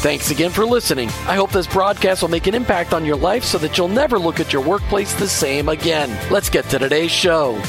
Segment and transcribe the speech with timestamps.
[0.00, 1.08] Thanks again for listening.
[1.26, 4.16] I hope this broadcast will make an impact on your life so that you'll never
[4.16, 6.16] look at your workplace the same again.
[6.30, 7.60] Let's get to today's show.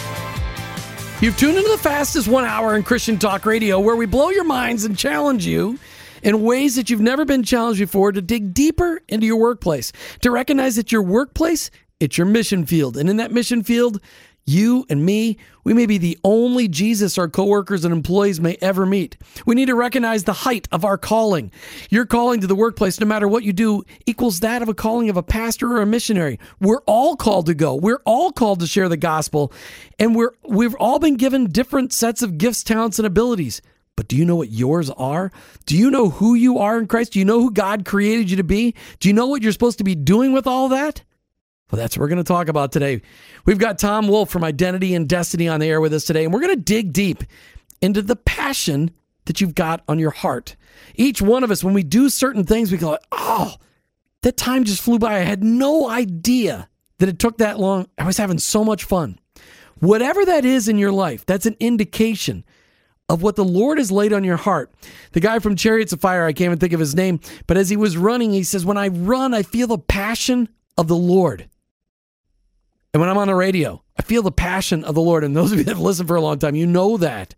[1.22, 4.44] You've tuned into the fastest one hour in Christian Talk Radio, where we blow your
[4.44, 5.80] minds and challenge you
[6.22, 10.30] in ways that you've never been challenged before to dig deeper into your workplace, to
[10.30, 12.96] recognize that your workplace, it's your mission field.
[12.96, 14.00] And in that mission field,
[14.50, 18.86] you and me, we may be the only Jesus our coworkers and employees may ever
[18.86, 19.16] meet.
[19.46, 21.52] We need to recognize the height of our calling.
[21.90, 25.10] Your calling to the workplace, no matter what you do, equals that of a calling
[25.10, 26.40] of a pastor or a missionary.
[26.60, 27.76] We're all called to go.
[27.76, 29.54] We're all called to share the gospel,
[30.00, 33.62] and we're we've all been given different sets of gifts, talents, and abilities.
[33.96, 35.30] But do you know what yours are?
[35.66, 37.14] Do you know who you are in Christ?
[37.14, 38.74] Do you know who God created you to be?
[39.00, 41.04] Do you know what you're supposed to be doing with all that?
[41.72, 43.02] Well, that's what we're going to talk about today.
[43.46, 46.34] We've got Tom Wolf from Identity and Destiny on the air with us today, and
[46.34, 47.24] we're going to dig deep
[47.82, 48.92] into the passion
[49.26, 50.56] that you've got on your heart.
[50.96, 53.56] Each one of us, when we do certain things, we go, oh,
[54.24, 55.18] that time just flew by.
[55.18, 57.88] I had no idea that it took that long.
[57.98, 59.20] I was having so much fun.
[59.80, 62.44] Whatever that is in your life, that's an indication
[63.08, 64.72] of what the Lord has laid on your heart.
[65.14, 67.70] The guy from Chariots of Fire, I can't even think of his name, but as
[67.70, 71.48] he was running, he says, When I run, I feel the passion of the Lord.
[72.94, 75.24] And when I'm on the radio, I feel the passion of the Lord.
[75.24, 77.36] And those of you that have listened for a long time, you know that.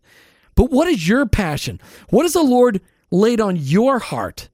[0.56, 1.82] But what is your passion?
[2.10, 4.50] What has the Lord laid on your heart?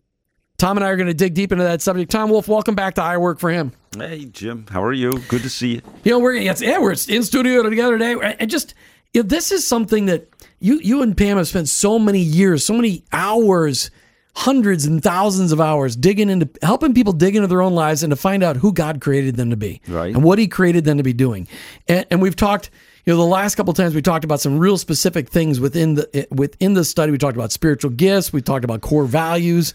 [0.57, 2.11] Tom and I are going to dig deep into that subject.
[2.11, 3.73] Tom Wolf, welcome back to I Work for Him.
[3.95, 4.65] Hey, Jim.
[4.69, 5.19] How are you?
[5.27, 5.81] Good to see you.
[6.03, 8.35] You know, we're yeah, we're in studio together today.
[8.39, 8.73] And just
[9.13, 10.27] you know, this is something that
[10.59, 13.91] you you and Pam have spent so many years, so many hours
[14.37, 18.11] hundreds and thousands of hours digging into helping people dig into their own lives and
[18.11, 20.13] to find out who God created them to be right.
[20.13, 21.47] and what He created them to be doing.
[21.87, 22.69] And, and we've talked,
[23.03, 26.07] you know, the last couple times we talked about some real specific things within the
[26.13, 27.11] eh, within the study.
[27.11, 28.31] We talked about spiritual gifts.
[28.31, 29.73] We talked about core values,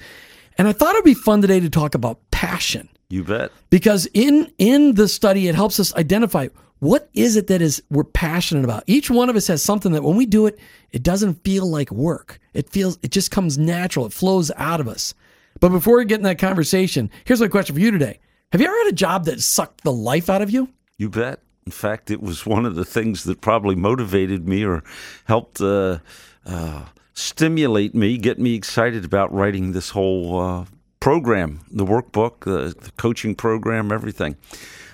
[0.56, 2.88] and I thought it'd be fun today to talk about passion.
[3.08, 3.50] You bet.
[3.68, 6.46] Because in in the study, it helps us identify
[6.82, 8.82] what is it that is we're passionate about?
[8.88, 10.58] Each one of us has something that when we do it,
[10.90, 12.40] it doesn't feel like work.
[12.54, 14.04] It feels it just comes natural.
[14.04, 15.14] It flows out of us.
[15.60, 18.18] But before we get in that conversation, here's my question for you today.
[18.50, 20.70] Have you ever had a job that sucked the life out of you?
[20.98, 21.38] You bet.
[21.66, 24.82] In fact, it was one of the things that probably motivated me or
[25.26, 25.98] helped uh,
[26.44, 30.64] uh, stimulate me, get me excited about writing this whole uh,
[30.98, 34.36] program, the workbook, the, the, coaching program, everything.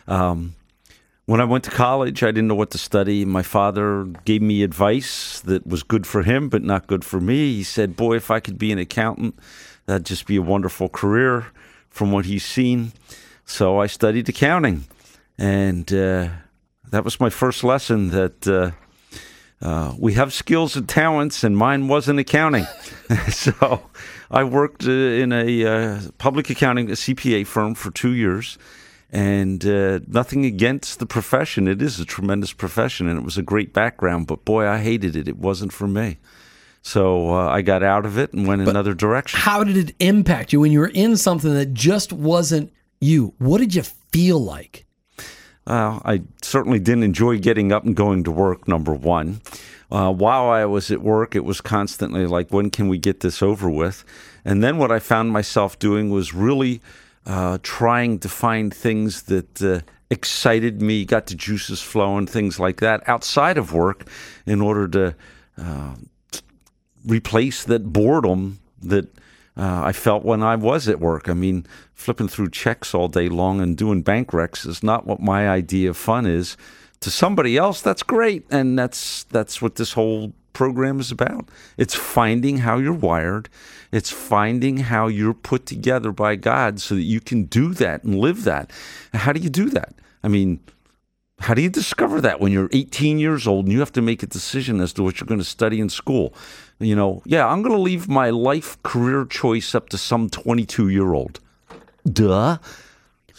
[0.07, 0.55] Um,
[1.29, 3.27] when I went to college, I didn't know what to study.
[3.27, 7.53] My father gave me advice that was good for him, but not good for me.
[7.57, 9.39] He said, Boy, if I could be an accountant,
[9.85, 11.49] that'd just be a wonderful career
[11.91, 12.93] from what he's seen.
[13.45, 14.87] So I studied accounting.
[15.37, 16.31] And uh,
[16.89, 18.71] that was my first lesson that uh,
[19.61, 22.65] uh, we have skills and talents, and mine wasn't accounting.
[23.29, 23.83] so
[24.31, 28.57] I worked uh, in a uh, public accounting, a CPA firm for two years
[29.11, 31.67] and uh, nothing against the profession.
[31.67, 34.27] It is a tremendous profession, and it was a great background.
[34.27, 35.29] But boy, I hated it.
[35.29, 36.19] It wasn't for me.
[36.83, 39.41] So uh, I got out of it and went but another direction.
[39.41, 43.35] How did it impact you when you were in something that just wasn't you?
[43.39, 44.87] What did you feel like?
[45.67, 48.69] Well, I certainly didn't enjoy getting up and going to work.
[48.69, 49.41] Number one.
[49.91, 53.43] Uh, while I was at work, it was constantly like, when can we get this
[53.43, 54.05] over with?
[54.45, 56.83] And then what I found myself doing was really
[57.29, 59.81] uh, trying to find things that uh,
[60.11, 64.09] excited me, got the juices flowing, things like that outside of work
[64.47, 65.15] in order to
[65.59, 65.95] uh,
[67.05, 69.07] replace that boredom that
[69.57, 71.29] uh, I felt when I was at work.
[71.29, 75.21] I mean, flipping through checks all day long and doing bank recs is not what
[75.21, 76.57] my idea of fun is.
[77.01, 81.49] To somebody else, that's great, and that's that's what this whole program is about.
[81.77, 83.49] It's finding how you're wired.
[83.93, 88.19] It's finding how you're put together by God so that you can do that and
[88.19, 88.73] live that.
[89.15, 89.95] How do you do that?
[90.25, 90.59] I mean,
[91.41, 94.23] How do you discover that when you're 18 years old and you have to make
[94.25, 96.35] a decision as to what you're going to study in school?
[96.81, 100.89] You know, yeah, I'm going to leave my life career choice up to some 22
[100.89, 101.39] year old.
[102.05, 102.59] Duh.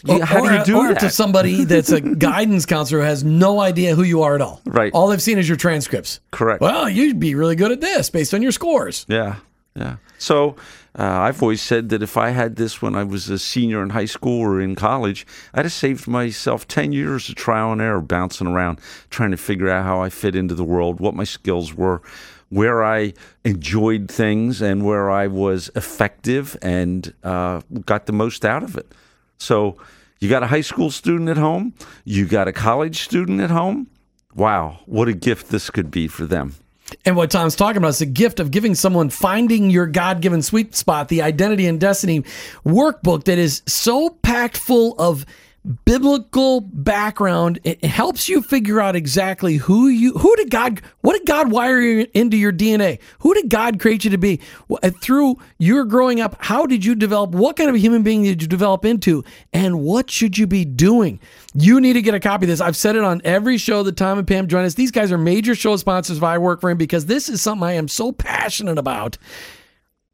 [0.04, 1.00] Yeah, how do you do or that?
[1.00, 4.60] to somebody that's a guidance counselor who has no idea who you are at all.
[4.64, 4.92] Right.
[4.92, 6.20] All they've seen is your transcripts.
[6.30, 6.60] Correct.
[6.60, 9.06] Well, you'd be really good at this based on your scores.
[9.08, 9.36] Yeah,
[9.74, 9.96] yeah.
[10.18, 10.56] So
[10.98, 13.90] uh, I've always said that if I had this when I was a senior in
[13.90, 18.00] high school or in college, I'd have saved myself 10 years of trial and error
[18.00, 21.74] bouncing around, trying to figure out how I fit into the world, what my skills
[21.74, 22.02] were,
[22.48, 23.14] where I
[23.44, 28.92] enjoyed things, and where I was effective and uh, got the most out of it.
[29.40, 29.76] So
[30.20, 33.88] you got a high school student at home, you got a college student at home.
[34.34, 36.54] Wow, what a gift this could be for them.
[37.04, 40.42] And what Tom's talking about is the gift of giving someone finding your God given
[40.42, 42.20] sweet spot, the identity and destiny
[42.64, 45.24] workbook that is so packed full of
[45.84, 47.58] biblical background.
[47.64, 51.80] It helps you figure out exactly who you, who did God, what did God wire
[51.80, 52.98] you into your DNA?
[53.20, 54.40] Who did God create you to be?
[54.70, 57.30] Uh, through your growing up, how did you develop?
[57.30, 59.22] What kind of a human being did you develop into?
[59.52, 61.20] And what should you be doing?
[61.54, 62.60] You need to get a copy of this.
[62.60, 64.74] I've said it on every show that Tom and Pam join us.
[64.74, 67.66] These guys are major show sponsors of I Work for Him because this is something
[67.66, 69.18] I am so passionate about.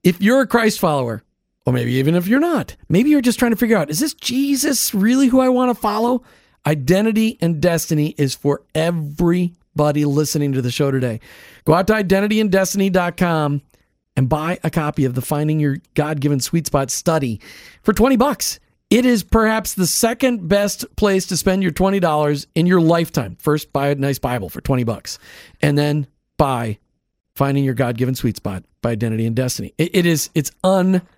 [0.02, 1.22] If you're a Christ follower,
[1.66, 4.14] or maybe even if you're not, maybe you're just trying to figure out is this
[4.14, 6.22] Jesus really who I want to follow?
[6.64, 11.20] Identity and destiny is for everybody listening to the show today.
[11.64, 13.62] Go out to identityanddestiny.com
[14.16, 17.40] and buy a copy of the Finding Your God Given Sweet Spot study
[17.82, 18.58] for 20 bucks.
[18.88, 23.36] It is perhaps the second best place to spend your $20 in your lifetime.
[23.40, 25.18] First, buy a nice Bible for 20 bucks,
[25.60, 26.78] and then buy
[27.34, 29.74] Finding Your God Given Sweet Spot by Identity and Destiny.
[29.76, 31.10] It, it is, it's unbelievable.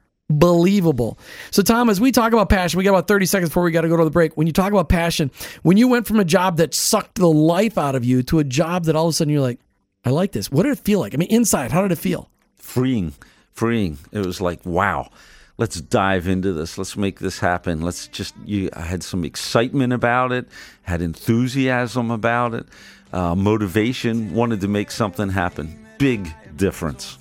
[1.51, 3.83] So, Tom, as we talk about passion, we got about 30 seconds before we got
[3.83, 4.37] to go to the break.
[4.37, 5.31] When you talk about passion,
[5.63, 8.45] when you went from a job that sucked the life out of you to a
[8.45, 9.59] job that all of a sudden you're like,
[10.05, 10.51] I like this.
[10.51, 11.15] What did it feel like?
[11.15, 12.31] I mean, inside, how did it feel?
[12.69, 13.15] freeing,
[13.55, 13.97] freeing.
[14.13, 15.11] It was like, wow,
[15.57, 16.77] let's dive into this.
[16.77, 17.81] Let's make this happen.
[17.81, 20.49] Let's just, you, I had some excitement about it,
[20.83, 22.67] had enthusiasm about it,
[23.13, 25.87] uh, motivation, wanted to make something happen.
[25.97, 27.19] Big difference.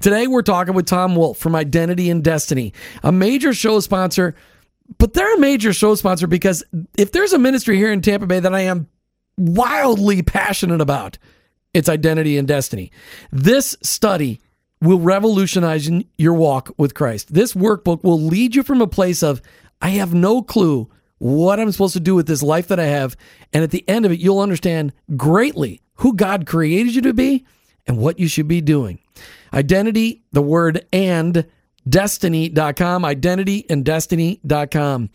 [0.00, 2.72] Today, we're talking with Tom Wolf from Identity and Destiny,
[3.02, 4.34] a major show sponsor.
[4.98, 6.62] But they're a major show sponsor because
[6.96, 8.88] if there's a ministry here in Tampa Bay that I am
[9.36, 11.18] wildly passionate about,
[11.74, 12.92] it's Identity and Destiny.
[13.32, 14.40] This study
[14.80, 17.34] will revolutionize your walk with Christ.
[17.34, 19.42] This workbook will lead you from a place of,
[19.82, 20.88] I have no clue
[21.18, 23.16] what I'm supposed to do with this life that I have.
[23.52, 27.44] And at the end of it, you'll understand greatly who God created you to be
[27.86, 29.00] and what you should be doing.
[29.56, 31.46] Identity, the word and
[31.88, 35.08] destiny.com identity and destiny.com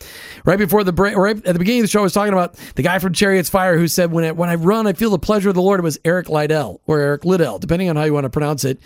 [0.46, 2.56] right before the break right at the beginning of the show i was talking about
[2.76, 5.20] the guy from chariots fire who said when I, when I run i feel the
[5.20, 5.82] pleasure of the lord.
[5.82, 8.80] It was eric liddell or eric liddell depending on how you want to pronounce it.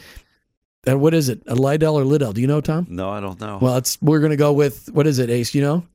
[0.87, 1.41] And what is it?
[1.47, 2.31] A liddell or liddell?
[2.31, 2.85] Do you know tom?
[2.89, 3.59] No, I don't know.
[3.61, 5.53] well it's we're gonna go with what is it ace?
[5.53, 5.87] You know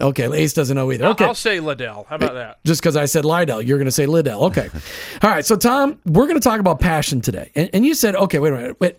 [0.00, 2.06] okay ace doesn't know either okay I'll say Liddell.
[2.08, 2.64] How about that?
[2.64, 4.44] just because I said Liddell, you're going to say Liddell.
[4.44, 4.68] Okay.
[5.22, 5.44] All right.
[5.44, 7.50] So, Tom, we're going to talk about passion today.
[7.54, 8.80] And, and you said, okay, wait a minute.
[8.80, 8.98] Wait.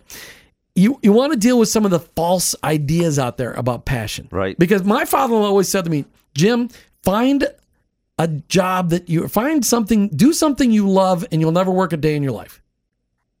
[0.74, 4.28] You, you want to deal with some of the false ideas out there about passion.
[4.30, 4.58] Right.
[4.58, 6.04] Because my father-in-law always said to me,
[6.34, 6.68] Jim,
[7.02, 7.46] find
[8.18, 11.96] a job that you find something, do something you love, and you'll never work a
[11.96, 12.62] day in your life.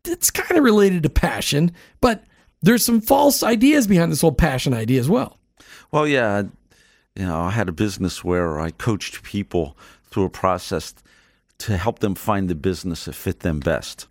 [0.06, 2.24] It's kind of related to passion, but
[2.62, 5.38] there's some false ideas behind this whole passion idea as well.
[5.92, 6.44] Well, yeah,
[7.16, 10.94] you know, I had a business where I coached people through a process
[11.58, 14.06] to help them find the business that fit them best.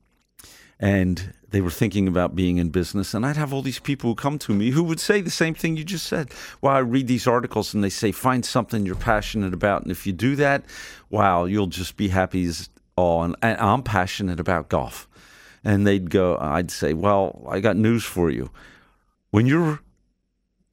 [0.80, 4.16] And they were thinking about being in business, and I'd have all these people who
[4.16, 6.32] come to me who would say the same thing you just said.
[6.62, 9.84] Well, I read these articles and they say, find something you're passionate about.
[9.84, 10.66] And if you do that,
[11.10, 13.24] wow, you'll just be happy as all.
[13.24, 15.08] And, I'm passionate about golf.
[15.64, 18.50] And they'd go, I'd say, well, I got news for you.
[19.32, 19.80] When you're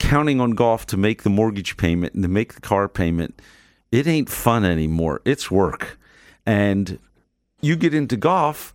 [0.02, 3.40] counting on golf to make the mortgage payment and to make the car payment,
[3.92, 5.23] it ain't fun anymore.
[5.25, 5.97] It's work.
[6.44, 6.99] And
[7.61, 8.75] you get into golf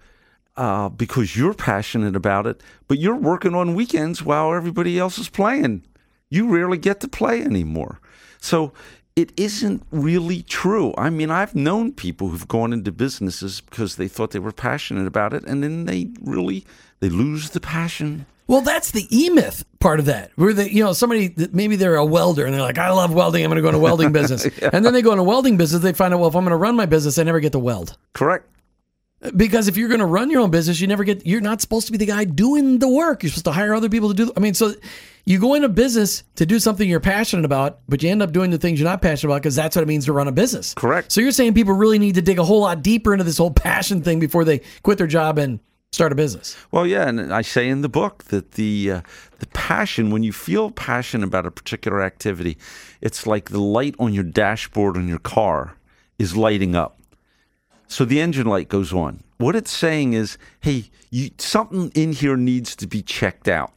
[0.56, 5.28] uh, because you're passionate about it, but you're working on weekends while everybody else is
[5.28, 5.84] playing.
[6.30, 8.00] You rarely get to play anymore.
[8.40, 8.72] So
[9.18, 10.94] it isn't really true.
[10.98, 15.08] I mean, I've known people who've gone into businesses because they thought they were passionate
[15.08, 16.66] about it, and then they really
[17.02, 18.26] they lose the passion.
[18.48, 20.32] Well, that's the e myth part of that.
[20.36, 23.14] Where they, you know, somebody that maybe they're a welder and they're like, I love
[23.14, 23.44] welding.
[23.44, 24.48] I'm going to go into welding business.
[24.74, 25.82] And then they go into welding business.
[25.82, 27.60] They find out, well, if I'm going to run my business, I never get to
[27.60, 27.98] weld.
[28.14, 28.48] Correct.
[29.36, 31.88] Because if you're going to run your own business, you never get, you're not supposed
[31.88, 33.24] to be the guy doing the work.
[33.24, 34.32] You're supposed to hire other people to do.
[34.38, 34.74] I mean, so
[35.26, 38.32] you go into a business to do something you're passionate about, but you end up
[38.32, 40.32] doing the things you're not passionate about because that's what it means to run a
[40.32, 40.74] business.
[40.76, 41.12] Correct.
[41.12, 43.52] So you're saying people really need to dig a whole lot deeper into this whole
[43.52, 45.60] passion thing before they quit their job and
[45.92, 46.56] start a business.
[46.72, 49.02] Well, yeah, and I say in the book that the uh,
[49.40, 52.58] the passion, when you feel passion about a particular activity,
[53.02, 55.76] it's like the light on your dashboard on your car
[56.20, 57.00] is lighting up.
[57.88, 59.24] So the engine light goes on.
[59.38, 63.72] What it's saying is, hey, you, something in here needs to be checked out.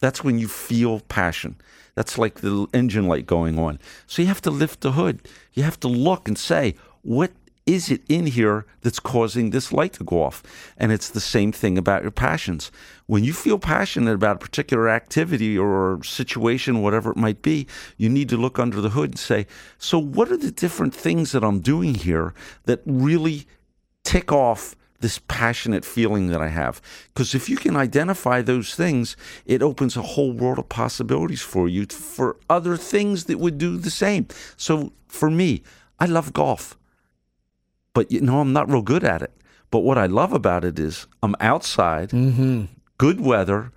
[0.00, 1.56] That's when you feel passion.
[1.94, 3.78] That's like the engine light going on.
[4.06, 5.28] So you have to lift the hood.
[5.52, 7.30] You have to look and say, what
[7.66, 10.42] is it in here that's causing this light to go off?
[10.76, 12.70] And it's the same thing about your passions.
[13.06, 17.66] When you feel passionate about a particular activity or situation, whatever it might be,
[17.96, 19.46] you need to look under the hood and say,
[19.78, 23.46] so what are the different things that I'm doing here that really
[24.02, 26.80] tick off this passionate feeling that I have.
[27.12, 31.68] Because if you can identify those things, it opens a whole world of possibilities for
[31.68, 34.28] you for other things that would do the same.
[34.56, 35.62] So for me,
[36.00, 36.78] I love golf
[37.94, 39.32] but you know, I'm not real good at it.
[39.70, 42.66] But what I love about it is I'm outside, mm-hmm.
[42.98, 43.72] good weather,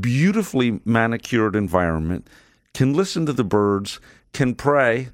[0.00, 2.28] beautifully manicured environment,
[2.72, 4.00] can listen to the birds,
[4.32, 5.08] can pray.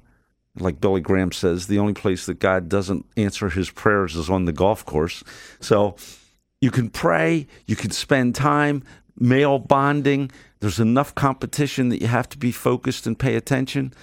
[0.57, 4.45] Like Billy Graham says, the only place that God doesn't answer his prayers is on
[4.45, 5.23] the golf course.
[5.59, 5.95] So
[6.61, 8.83] you can pray, you can spend time,
[9.17, 10.31] male bonding.
[10.59, 13.93] There's enough competition that you have to be focused and pay attention.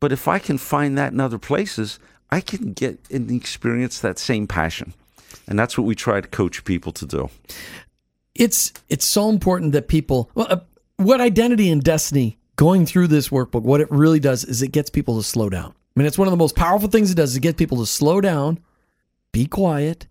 [0.00, 1.98] But if I can find that in other places,
[2.32, 4.94] I can get and experience that same passion.
[5.46, 7.28] And that's what we try to coach people to do.
[8.34, 10.60] It's it's so important that people well uh,
[10.96, 14.88] what identity and destiny going through this workbook what it really does is it gets
[14.88, 15.74] people to slow down.
[15.94, 17.78] I mean it's one of the most powerful things it does is it gets people
[17.78, 18.60] to slow down,
[19.32, 20.06] be quiet,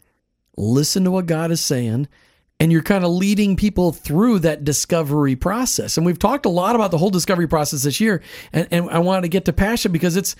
[0.55, 2.07] listen to what God is saying
[2.59, 5.97] and you're kind of leading people through that discovery process.
[5.97, 8.21] And we've talked a lot about the whole discovery process this year
[8.53, 10.35] and, and I wanted to get to passion because it's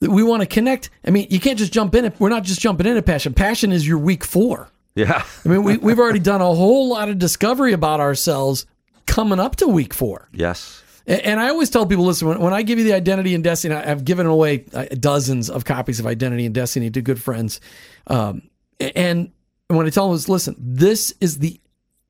[0.00, 0.90] we want to connect.
[1.06, 2.12] I mean, you can't just jump in.
[2.18, 3.34] We're not just jumping into passion.
[3.34, 4.68] Passion is your week four.
[4.94, 5.24] Yeah.
[5.44, 8.66] I mean, we, we've already done a whole lot of discovery about ourselves
[9.06, 10.28] coming up to week four.
[10.32, 10.82] Yes.
[11.06, 13.44] And, and I always tell people listen, when, when, I give you the Identity and
[13.44, 17.60] Destiny, I've given away uh, dozens of copies of Identity and Destiny to good friends.
[18.06, 18.42] Um,
[18.78, 19.30] and
[19.68, 21.60] when I tell them, listen, this is the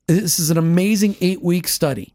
[0.06, 2.14] this is an amazing eight week study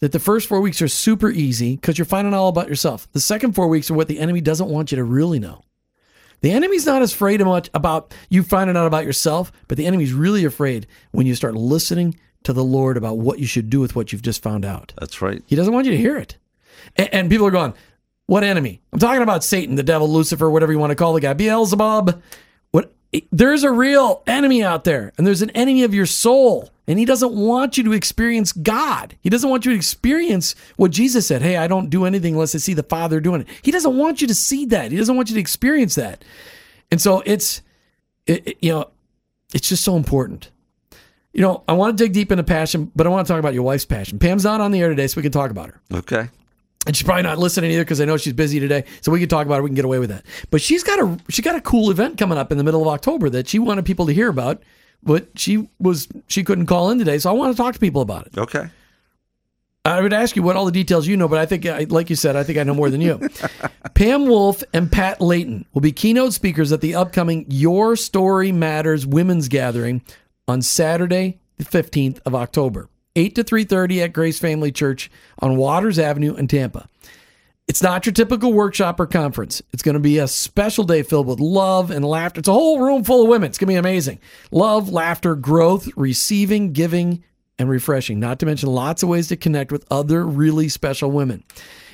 [0.00, 3.10] that the first four weeks are super easy because you're finding out all about yourself.
[3.12, 5.62] The second four weeks are what the enemy doesn't want you to really know.
[6.40, 10.14] The enemy's not as afraid much about you finding out about yourself, but the enemy's
[10.14, 13.94] really afraid when you start listening to the Lord about what you should do with
[13.94, 14.94] what you've just found out.
[14.98, 15.42] That's right.
[15.46, 16.38] He doesn't want you to hear it.
[16.96, 17.74] And, and people are going,
[18.24, 18.80] What enemy?
[18.92, 22.22] I'm talking about Satan, the devil, Lucifer, whatever you want to call the guy, Beelzebub.
[22.70, 22.94] What?
[23.30, 26.70] There's a real enemy out there, and there's an enemy of your soul.
[26.90, 29.16] And he doesn't want you to experience God.
[29.20, 31.40] He doesn't want you to experience what Jesus said.
[31.40, 33.46] Hey, I don't do anything unless I see the Father doing it.
[33.62, 34.90] He doesn't want you to see that.
[34.90, 36.24] He doesn't want you to experience that.
[36.90, 37.62] And so it's,
[38.26, 38.90] it, it, you know,
[39.54, 40.50] it's just so important.
[41.32, 43.54] You know, I want to dig deep into passion, but I want to talk about
[43.54, 44.18] your wife's passion.
[44.18, 45.80] Pam's not on the air today, so we can talk about her.
[45.94, 46.28] Okay.
[46.88, 48.82] And she's probably not listening either because I know she's busy today.
[49.00, 49.62] So we can talk about it.
[49.62, 50.26] We can get away with that.
[50.50, 52.88] But she's got a she got a cool event coming up in the middle of
[52.88, 54.60] October that she wanted people to hear about
[55.02, 58.02] but she was she couldn't call in today, so I want to talk to people
[58.02, 58.38] about it.
[58.38, 58.68] Okay.
[59.84, 62.16] I would ask you what all the details you know, but I think, like you
[62.16, 63.18] said, I think I know more than you.
[63.94, 69.06] Pam Wolf and Pat Layton will be keynote speakers at the upcoming Your Story Matters
[69.06, 70.02] Women's Gathering
[70.46, 75.98] on Saturday, the 15th of October, 8 to 3.30 at Grace Family Church on Waters
[75.98, 76.86] Avenue in Tampa.
[77.70, 79.62] It's not your typical workshop or conference.
[79.72, 82.40] It's going to be a special day filled with love and laughter.
[82.40, 83.48] It's a whole room full of women.
[83.48, 84.18] It's going to be amazing.
[84.50, 87.22] Love, laughter, growth, receiving, giving,
[87.60, 88.18] and refreshing.
[88.18, 91.44] Not to mention lots of ways to connect with other really special women.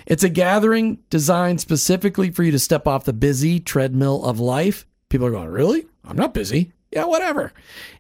[0.07, 4.87] It's a gathering designed specifically for you to step off the busy treadmill of life.
[5.11, 5.85] People are going, Really?
[6.07, 6.73] I'm not busy.
[6.97, 7.53] Yeah, whatever.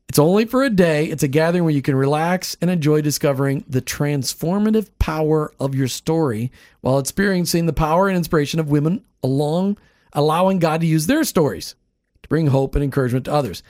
[0.08, 1.04] It's only for a day.
[1.04, 5.86] It's a gathering where you can relax and enjoy discovering the transformative power of your
[5.86, 6.50] story
[6.80, 9.76] while experiencing the power and inspiration of women along
[10.14, 11.74] allowing God to use their stories
[12.22, 13.62] to bring hope and encouragement to others.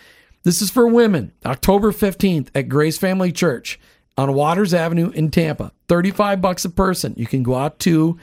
[0.45, 3.81] This is for women, October 15th at Grace Family Church
[4.17, 5.73] on Waters Avenue in Tampa.
[5.89, 7.15] 35 bucks a person.
[7.17, 8.17] You can go out to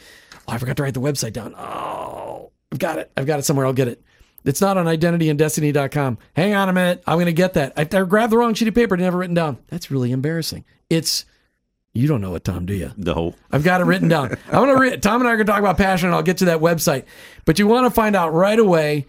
[0.47, 1.53] Oh, I forgot to write the website down.
[1.57, 3.11] Oh, I've got it.
[3.17, 3.65] I've got it somewhere.
[3.65, 4.01] I'll get it.
[4.45, 6.17] It's not on identityanddestiny.com.
[6.35, 7.03] Hang on a minute.
[7.07, 7.73] I'm going to get that.
[7.77, 9.57] I, I grabbed the wrong sheet of paper never written down.
[9.67, 10.65] That's really embarrassing.
[10.89, 11.25] It's,
[11.93, 12.91] you don't know it, Tom, do you?
[12.97, 13.35] No.
[13.51, 14.31] I've got it written down.
[14.47, 16.23] I'm going to read Tom and I are going to talk about passion and I'll
[16.23, 17.05] get to that website.
[17.45, 19.05] But you want to find out right away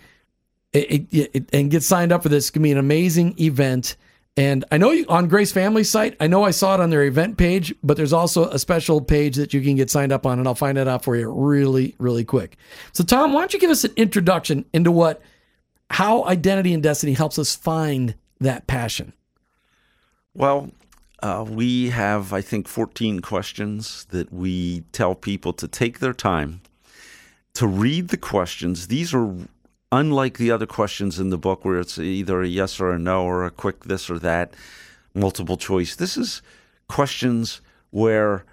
[0.73, 2.45] it, it, it, and get signed up for this.
[2.45, 3.97] It's going to be an amazing event.
[4.37, 7.05] And I know you, on Grace Family site, I know I saw it on their
[7.05, 10.41] event page, but there's also a special page that you can get signed up on,
[10.41, 12.57] and I'll find that out for you really, really quick.
[12.93, 15.23] So, Tom, why don't you give us an introduction into what
[15.91, 19.13] how identity and destiny helps us find that passion?
[20.35, 20.73] Well,
[21.23, 26.61] uh, we have, I think, 14 questions that we tell people to take their time
[27.55, 28.89] to read the questions.
[28.89, 29.33] These are
[29.95, 33.25] unlike the other questions in the book where it's either a yes or a no
[33.25, 34.53] or a quick this or that,
[35.15, 35.95] multiple choice.
[35.95, 36.43] This is
[36.89, 37.61] questions
[37.91, 38.45] where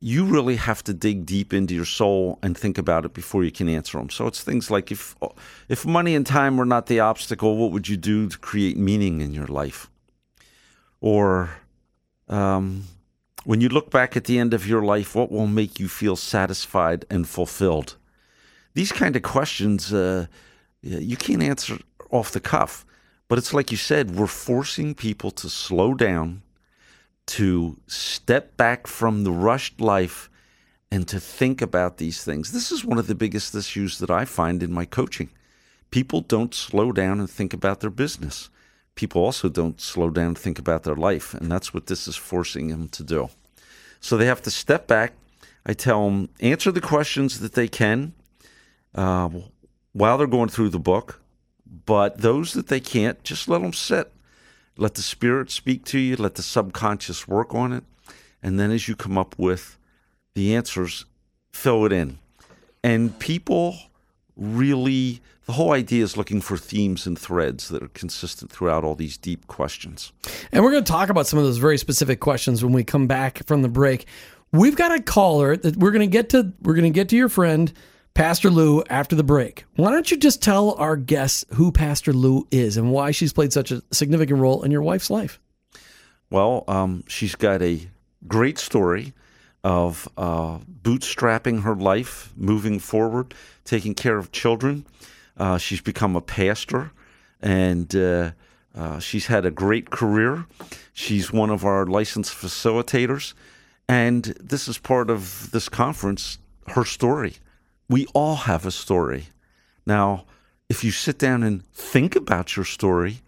[0.00, 3.50] you really have to dig deep into your soul and think about it before you
[3.50, 4.10] can answer them.
[4.10, 5.16] So it's things like if
[5.68, 9.22] if money and time were not the obstacle, what would you do to create meaning
[9.22, 9.90] in your life?
[11.00, 11.50] Or
[12.28, 12.84] um,
[13.44, 16.16] when you look back at the end of your life, what will make you feel
[16.16, 17.96] satisfied and fulfilled?
[18.74, 20.26] These kind of questions uh,
[20.84, 21.78] you can't answer
[22.10, 22.84] off the cuff.
[23.28, 26.42] But it's like you said, we're forcing people to slow down,
[27.26, 30.28] to step back from the rushed life,
[30.90, 32.52] and to think about these things.
[32.52, 35.30] This is one of the biggest issues that I find in my coaching.
[35.90, 38.50] People don't slow down and think about their business.
[38.94, 41.34] People also don't slow down and think about their life.
[41.34, 43.30] And that's what this is forcing them to do.
[44.00, 45.14] So they have to step back.
[45.66, 48.12] I tell them, answer the questions that they can.
[48.94, 49.30] Uh,
[49.94, 51.22] while they're going through the book,
[51.86, 54.12] but those that they can't, just let them sit.
[54.76, 57.84] Let the spirit speak to you, let the subconscious work on it,
[58.42, 59.78] and then as you come up with
[60.34, 61.06] the answers,
[61.52, 62.18] fill it in.
[62.82, 63.76] And people
[64.36, 68.96] really, the whole idea is looking for themes and threads that are consistent throughout all
[68.96, 70.12] these deep questions.
[70.50, 73.06] And we're going to talk about some of those very specific questions when we come
[73.06, 74.06] back from the break.
[74.52, 76.52] We've got a caller that we're going to get to.
[76.62, 77.72] We're going to get to your friend
[78.14, 79.64] Pastor Lou after the break.
[79.74, 83.52] Why don't you just tell our guests who Pastor Lou is and why she's played
[83.52, 85.40] such a significant role in your wife's life?
[86.30, 87.88] Well, um, she's got a
[88.28, 89.14] great story
[89.64, 94.86] of uh, bootstrapping her life, moving forward, taking care of children.
[95.36, 96.92] Uh, she's become a pastor
[97.42, 98.30] and uh,
[98.76, 100.46] uh she's had a great career.
[100.92, 103.34] She's one of our licensed facilitators.
[103.88, 107.34] And this is part of this conference, her story
[107.88, 109.26] we all have a story.
[109.86, 110.24] Now,
[110.68, 113.20] if you sit down and think about your story,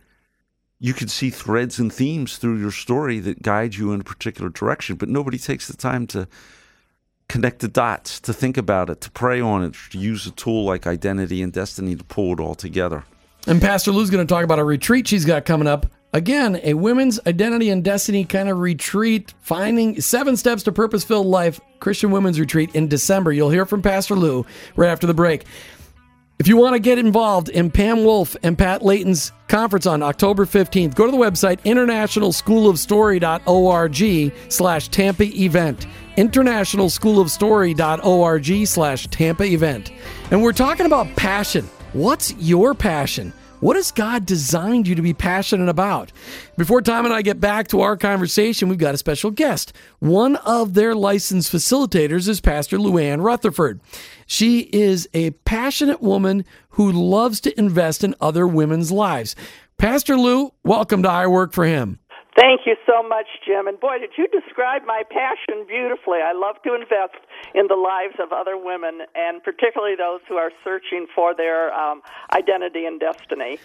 [0.79, 4.51] you can see threads and themes through your story that guide you in a particular
[4.51, 6.29] direction, but nobody takes the time to
[7.29, 10.64] connect the dots, to think about it, to pray on it, to use a tool
[10.64, 13.05] like identity and destiny to pull it all together.
[13.47, 16.72] And Pastor Lou's going to talk about a retreat she's got coming up Again, a
[16.72, 22.11] women's identity and destiny kind of retreat, finding seven steps to purpose filled life, Christian
[22.11, 23.33] women's retreat in December.
[23.33, 25.44] You'll hear from Pastor Lou right after the break.
[26.38, 30.46] If you want to get involved in Pam Wolf and Pat Layton's conference on October
[30.46, 35.87] 15th, go to the website internationalschoolofstory.org slash Tampa event.
[36.16, 39.92] internationalschoolofstory.org slash Tampa event.
[40.31, 41.68] And we're talking about passion.
[41.92, 43.35] What's your passion?
[43.66, 46.12] What has God designed you to be passionate about?
[46.57, 49.72] Before Tom and I get back to our conversation, we've got a special guest.
[49.98, 53.81] One of their licensed facilitators is Pastor Luann Rutherford.
[54.24, 59.35] She is a passionate woman who loves to invest in other women's lives.
[59.79, 61.98] Pastor Lou, welcome to I Work for Him.
[62.37, 63.66] Thank you so much, Jim.
[63.66, 66.18] And boy, did you describe my passion beautifully.
[66.18, 67.16] I love to invest
[67.55, 72.03] in the lives of other women, and particularly those who are searching for their um,
[72.35, 73.59] identity and destiny.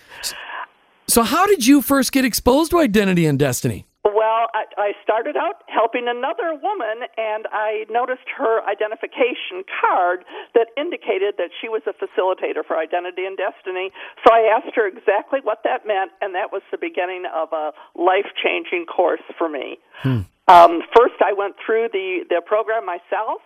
[1.08, 3.86] So, how did you first get exposed to identity and destiny?
[4.22, 10.22] Well, I, I started out helping another woman, and I noticed her identification card
[10.54, 13.90] that indicated that she was a facilitator for Identity and Destiny.
[14.22, 17.74] So I asked her exactly what that meant, and that was the beginning of a
[17.98, 19.80] life changing course for me.
[20.06, 20.30] Hmm.
[20.48, 23.42] Um, first, I went through the, the program myself,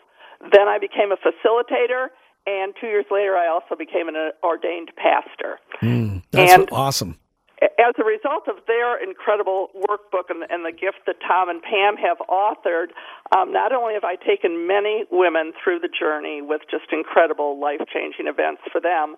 [0.51, 2.11] then I became a facilitator,
[2.47, 5.55] and two years later, I also became an ordained pastor.
[5.79, 6.17] Hmm.
[6.31, 7.15] that's and, awesome
[7.61, 11.95] as a result of their incredible workbook and, and, the gift that Tom and Pam
[11.95, 12.91] have authored,
[13.35, 17.81] um, not only have I taken many women through the journey with just incredible life
[17.93, 19.15] changing events for them,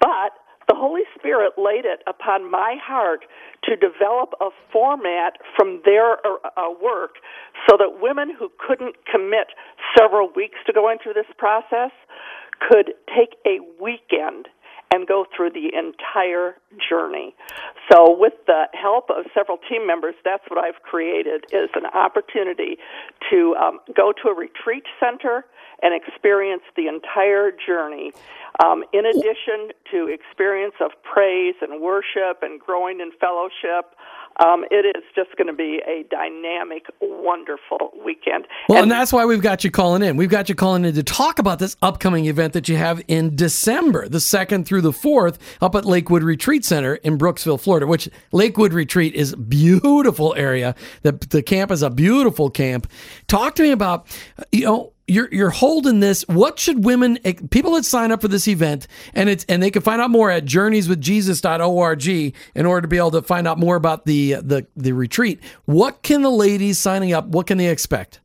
[0.00, 0.32] but
[0.68, 3.24] the Holy Spirit laid it upon my heart
[3.64, 7.16] to develop a format from their uh, uh work
[7.68, 9.48] so that women who couldn't commit
[9.96, 11.90] several weeks to going through this process
[12.60, 14.48] could take a weekend
[14.90, 16.56] and go through the entire
[16.88, 17.34] journey.
[17.90, 22.78] So, with the help of several team members, that's what I've created is an opportunity
[23.30, 25.44] to um, go to a retreat center
[25.82, 28.12] and experience the entire journey.
[28.62, 33.94] Um, in addition to experience of praise and worship and growing in fellowship,
[34.42, 38.46] um, it is just going to be a dynamic, wonderful weekend.
[38.68, 40.16] Well, and, and, that's why we've got you calling in.
[40.16, 43.36] We've got you calling in to talk about this upcoming event that you have in
[43.36, 48.08] December, the 2nd through the 4th, up at Lakewood Retreat Center in Brooksville, Florida, which
[48.32, 50.74] Lakewood Retreat is beautiful area.
[51.02, 52.90] The, the camp is a beautiful camp.
[53.28, 54.06] Talk to me about,
[54.50, 56.22] you know, you're you're holding this.
[56.28, 57.18] What should women
[57.50, 60.30] people that sign up for this event and it's and they can find out more
[60.30, 64.92] at journeyswithjesus.org in order to be able to find out more about the the the
[64.92, 65.40] retreat.
[65.66, 67.26] What can the ladies signing up?
[67.26, 68.20] What can they expect?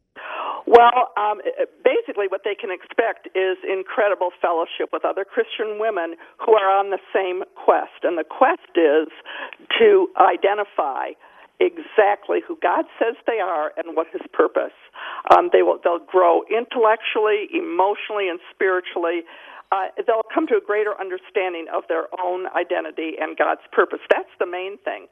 [0.66, 1.42] Well, um,
[1.84, 6.92] basically, what they can expect is incredible fellowship with other Christian women who are on
[6.92, 9.10] the same quest, and the quest is
[9.80, 11.18] to identify
[11.60, 14.76] exactly who God says they are and what His purpose.
[15.32, 19.24] Um, they will they'll grow intellectually, emotionally, and spiritually.
[19.72, 24.00] Uh, they'll come to a greater understanding of their own identity and God's purpose.
[24.10, 25.06] That's the main thing.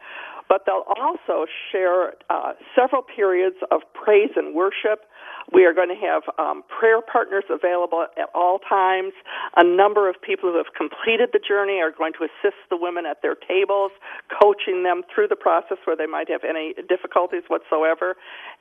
[0.49, 5.05] But they'll also share uh, several periods of praise and worship
[5.53, 9.13] we are going to have um, prayer partners available at all times.
[9.55, 13.05] A number of people who have completed the journey are going to assist the women
[13.05, 13.91] at their tables,
[14.41, 18.15] coaching them through the process where they might have any difficulties whatsoever.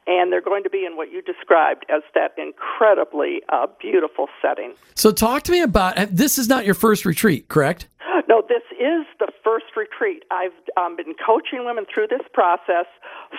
[0.07, 4.75] And they're going to be in what you described as that incredibly uh, beautiful setting.
[4.95, 7.89] So, talk to me about this is not your first retreat, correct?
[8.29, 10.25] No, this is the first retreat.
[10.31, 12.87] I've um, been coaching women through this process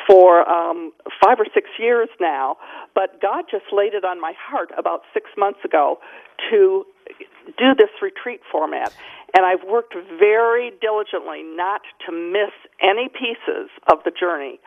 [0.08, 0.92] for um,
[1.24, 2.58] five or six years now,
[2.96, 6.00] but God just laid it on my heart about six months ago
[6.50, 6.86] to
[7.58, 8.94] do this retreat format.
[9.36, 14.60] And I've worked very diligently not to miss any pieces of the journey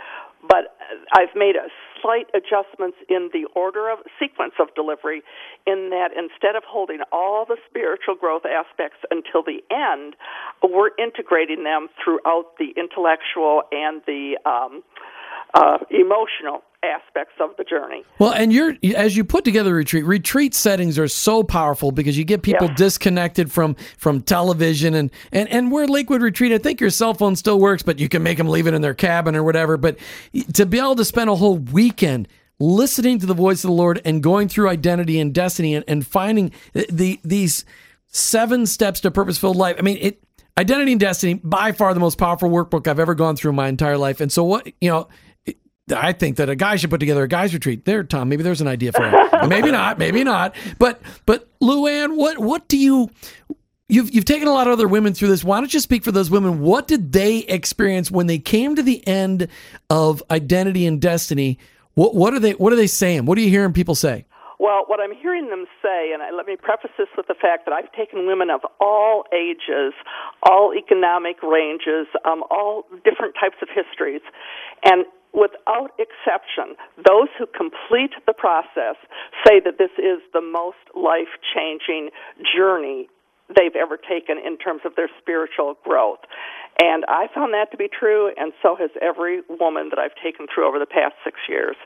[0.47, 0.77] but
[1.13, 1.69] I've made a
[2.01, 5.23] slight adjustments in the order of sequence of delivery
[5.67, 10.17] in that instead of holding all the spiritual growth aspects until the end,
[10.63, 14.83] we're integrating them throughout the intellectual and the um,
[15.55, 18.05] uh, emotional aspects of the journey.
[18.19, 22.25] Well, and you're as you put together retreat, retreat settings are so powerful because you
[22.25, 26.91] get people disconnected from from television and and and where Lakewood Retreat, I think your
[26.91, 29.43] cell phone still works, but you can make them leave it in their cabin or
[29.43, 29.77] whatever.
[29.77, 29.99] But
[30.55, 34.01] to be able to spend a whole weekend listening to the voice of the Lord
[34.05, 37.65] and going through identity and destiny and, and finding the these
[38.07, 39.77] seven steps to purpose filled life.
[39.79, 40.23] I mean, it
[40.59, 43.69] Identity and Destiny, by far the most powerful workbook I've ever gone through in my
[43.69, 44.21] entire life.
[44.21, 45.09] And so, what, you know,
[45.93, 47.85] I think that a guy should put together a guys retreat.
[47.85, 48.29] There, Tom.
[48.29, 49.15] Maybe there's an idea for it.
[49.49, 49.99] maybe not.
[49.99, 50.55] Maybe not.
[50.79, 53.11] But but Luann, what what do you?
[53.89, 55.43] You've you've taken a lot of other women through this.
[55.43, 56.61] Why don't you speak for those women?
[56.61, 59.49] What did they experience when they came to the end
[59.89, 61.59] of identity and destiny?
[61.95, 63.27] What what are they what are they saying?
[63.27, 64.27] What are you hearing people say?
[64.61, 67.65] Well, what I'm hearing them say, and I, let me preface this with the fact
[67.65, 69.97] that I've taken women of all ages,
[70.43, 74.21] all economic ranges, um, all different types of histories,
[74.85, 76.77] and without exception,
[77.09, 79.01] those who complete the process
[79.49, 82.11] say that this is the most life changing
[82.45, 83.09] journey
[83.55, 86.21] they've ever taken in terms of their spiritual growth.
[86.83, 90.47] And I found that to be true, and so has every woman that I've taken
[90.53, 91.77] through over the past six years.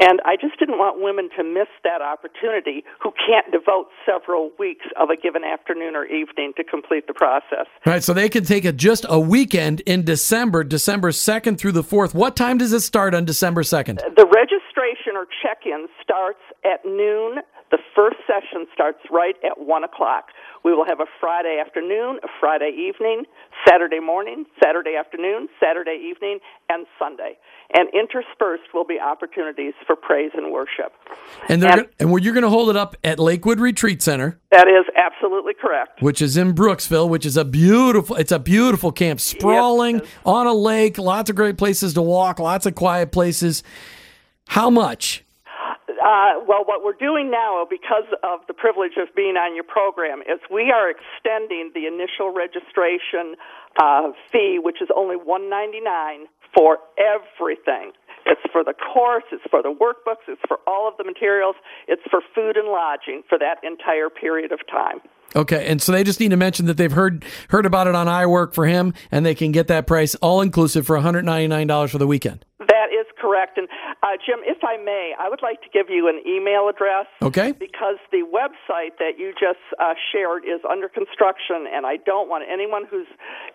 [0.00, 4.86] And I just didn't want women to miss that opportunity who can't devote several weeks
[4.94, 7.66] of a given afternoon or evening to complete the process.
[7.84, 11.82] Right, so they can take a, just a weekend in December, December 2nd through the
[11.82, 12.14] 4th.
[12.14, 13.98] What time does it start on December 2nd?
[14.14, 17.42] The registration or check in starts at noon.
[17.72, 20.26] The first session starts right at 1 o'clock.
[20.64, 23.24] We will have a Friday afternoon, a Friday evening,
[23.66, 27.38] Saturday morning, Saturday afternoon, Saturday evening, and Sunday.
[27.74, 30.92] And interspersed will be opportunities for praise and worship.
[31.48, 34.40] And, and, gonna, and you're going to hold it up at Lakewood Retreat Center.
[34.50, 36.02] That is absolutely correct.
[36.02, 38.16] Which is in Brooksville, which is a beautiful.
[38.16, 40.98] It's a beautiful camp, sprawling yes, on a lake.
[40.98, 42.38] Lots of great places to walk.
[42.38, 43.62] Lots of quiet places.
[44.48, 45.24] How much?
[46.08, 50.20] Uh, well, what we're doing now, because of the privilege of being on your program,
[50.22, 53.36] is we are extending the initial registration
[53.76, 56.24] uh, fee, which is only one ninety nine
[56.56, 57.92] for everything.
[58.24, 62.02] It's for the course, it's for the workbooks, it's for all of the materials, it's
[62.10, 65.00] for food and lodging for that entire period of time.
[65.36, 68.06] Okay, and so they just need to mention that they've heard heard about it on
[68.06, 71.48] iWork for him, and they can get that price all inclusive for one hundred ninety
[71.48, 72.46] nine dollars for the weekend.
[72.60, 73.58] That is correct.
[73.58, 73.68] And
[74.02, 77.06] uh, Jim, if I may, I would like to give you an email address.
[77.22, 77.52] Okay.
[77.52, 82.44] Because the website that you just uh, shared is under construction, and I don't want
[82.50, 83.08] anyone who's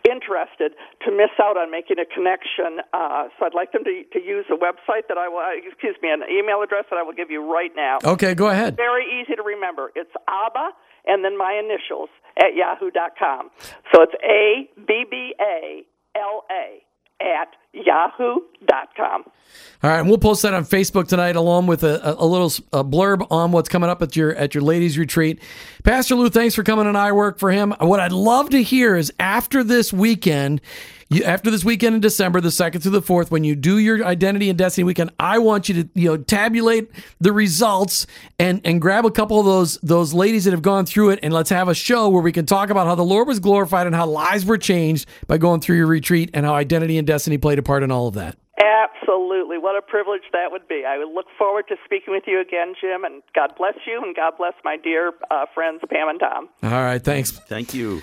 [0.09, 0.73] interested
[1.05, 2.81] to miss out on making a connection.
[2.93, 5.95] Uh, so I'd like them to, to use a website that I will, uh, excuse
[6.01, 7.99] me, an email address that I will give you right now.
[8.03, 8.77] Okay, go ahead.
[8.77, 9.91] Very easy to remember.
[9.95, 10.71] It's ABBA
[11.05, 13.49] and then my initials at yahoo.com.
[13.93, 15.83] So it's A B B A
[16.15, 16.83] L A
[17.23, 19.23] at yahoo.com.
[19.83, 22.83] All right, and we'll post that on Facebook tonight, along with a, a little a
[22.83, 25.41] blurb on what's coming up at your at your ladies' retreat.
[25.83, 27.73] Pastor Lou, thanks for coming and I work for him.
[27.79, 30.61] What I'd love to hear is after this weekend,
[31.15, 34.03] you, after this weekend in December, the second through the fourth, when you do your
[34.05, 38.07] identity and destiny weekend, I want you to you know tabulate the results
[38.39, 41.33] and and grab a couple of those those ladies that have gone through it, and
[41.33, 43.95] let's have a show where we can talk about how the Lord was glorified and
[43.95, 47.59] how lives were changed by going through your retreat, and how identity and destiny played
[47.59, 48.37] a part in all of that.
[48.59, 49.57] Absolutely.
[49.57, 50.83] What a privilege that would be.
[50.85, 54.33] I look forward to speaking with you again, Jim, and God bless you, and God
[54.37, 56.49] bless my dear uh, friends, Pam and Tom.
[56.63, 57.31] All right, thanks.
[57.31, 58.01] Thank you.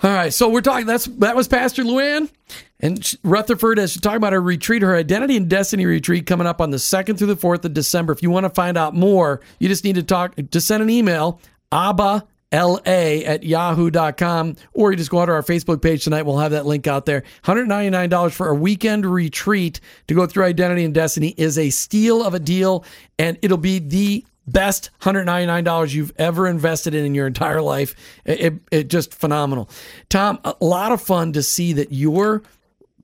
[0.00, 0.86] All right, so we're talking.
[0.86, 2.30] That's that was Pastor Luann
[2.78, 6.60] and Rutherford as she's talking about her retreat, her identity and destiny retreat coming up
[6.60, 8.12] on the second through the fourth of December.
[8.12, 10.34] If you want to find out more, you just need to talk.
[10.50, 11.40] Just send an email,
[11.72, 16.38] abba la at yahoo.com or you just go out to our facebook page tonight we'll
[16.38, 20.94] have that link out there $199 for a weekend retreat to go through identity and
[20.94, 22.84] destiny is a steal of a deal
[23.18, 27.94] and it'll be the best $199 you've ever invested in in your entire life.
[28.24, 29.68] It, it, it, just phenomenal.
[30.08, 32.42] Tom, a lot of fun to see that you're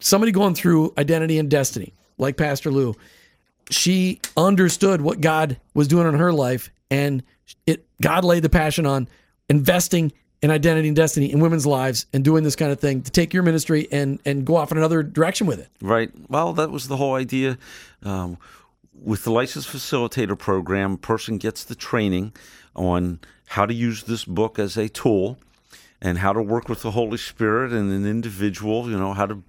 [0.00, 2.94] somebody going through identity and destiny, like Pastor Lou.
[3.70, 7.22] She understood what God was doing in her life, and
[7.66, 9.09] it God laid the passion on
[9.48, 13.11] investing in identity and destiny in women's lives and doing this kind of thing to
[13.11, 15.68] take your ministry and and go off in another direction with it.
[15.80, 16.11] Right.
[16.28, 17.57] Well, that was the whole idea.
[18.02, 18.37] Um,
[19.05, 22.33] with the license facilitator program, a person gets the training
[22.75, 25.38] on how to use this book as a tool
[26.01, 29.43] and how to work with the Holy Spirit and an individual, you know, how to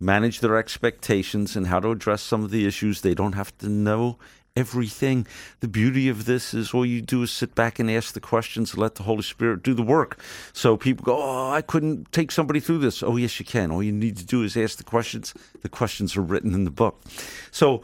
[0.00, 3.00] manage their expectations and how to address some of the issues.
[3.00, 4.18] They don't have to know
[4.56, 5.26] everything.
[5.60, 8.72] The beauty of this is all you do is sit back and ask the questions
[8.72, 10.20] and let the Holy Spirit do the work.
[10.52, 13.02] So people go, Oh, I couldn't take somebody through this.
[13.02, 13.70] Oh, yes, you can.
[13.70, 15.34] All you need to do is ask the questions.
[15.62, 17.02] The questions are written in the book.
[17.50, 17.82] So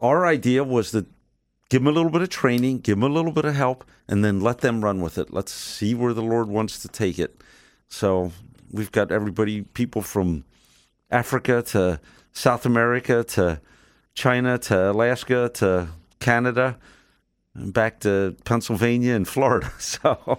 [0.00, 1.06] our idea was that
[1.68, 4.24] give them a little bit of training, give them a little bit of help, and
[4.24, 5.32] then let them run with it.
[5.32, 7.40] Let's see where the Lord wants to take it.
[7.88, 8.32] So
[8.70, 10.44] we've got everybody, people from
[11.10, 12.00] Africa to
[12.32, 13.60] South America to
[14.14, 15.88] China to Alaska to
[16.20, 16.78] Canada
[17.54, 19.72] and back to Pennsylvania and Florida.
[19.78, 20.38] So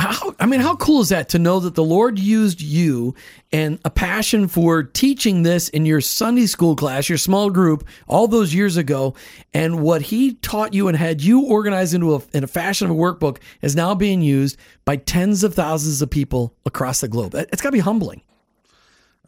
[0.00, 3.14] how, I mean, how cool is that to know that the Lord used you
[3.52, 8.26] and a passion for teaching this in your Sunday school class, your small group, all
[8.26, 9.14] those years ago,
[9.52, 12.96] and what He taught you and had you organized into a, in a fashion of
[12.96, 17.34] a workbook is now being used by tens of thousands of people across the globe.
[17.34, 18.22] It's got to be humbling.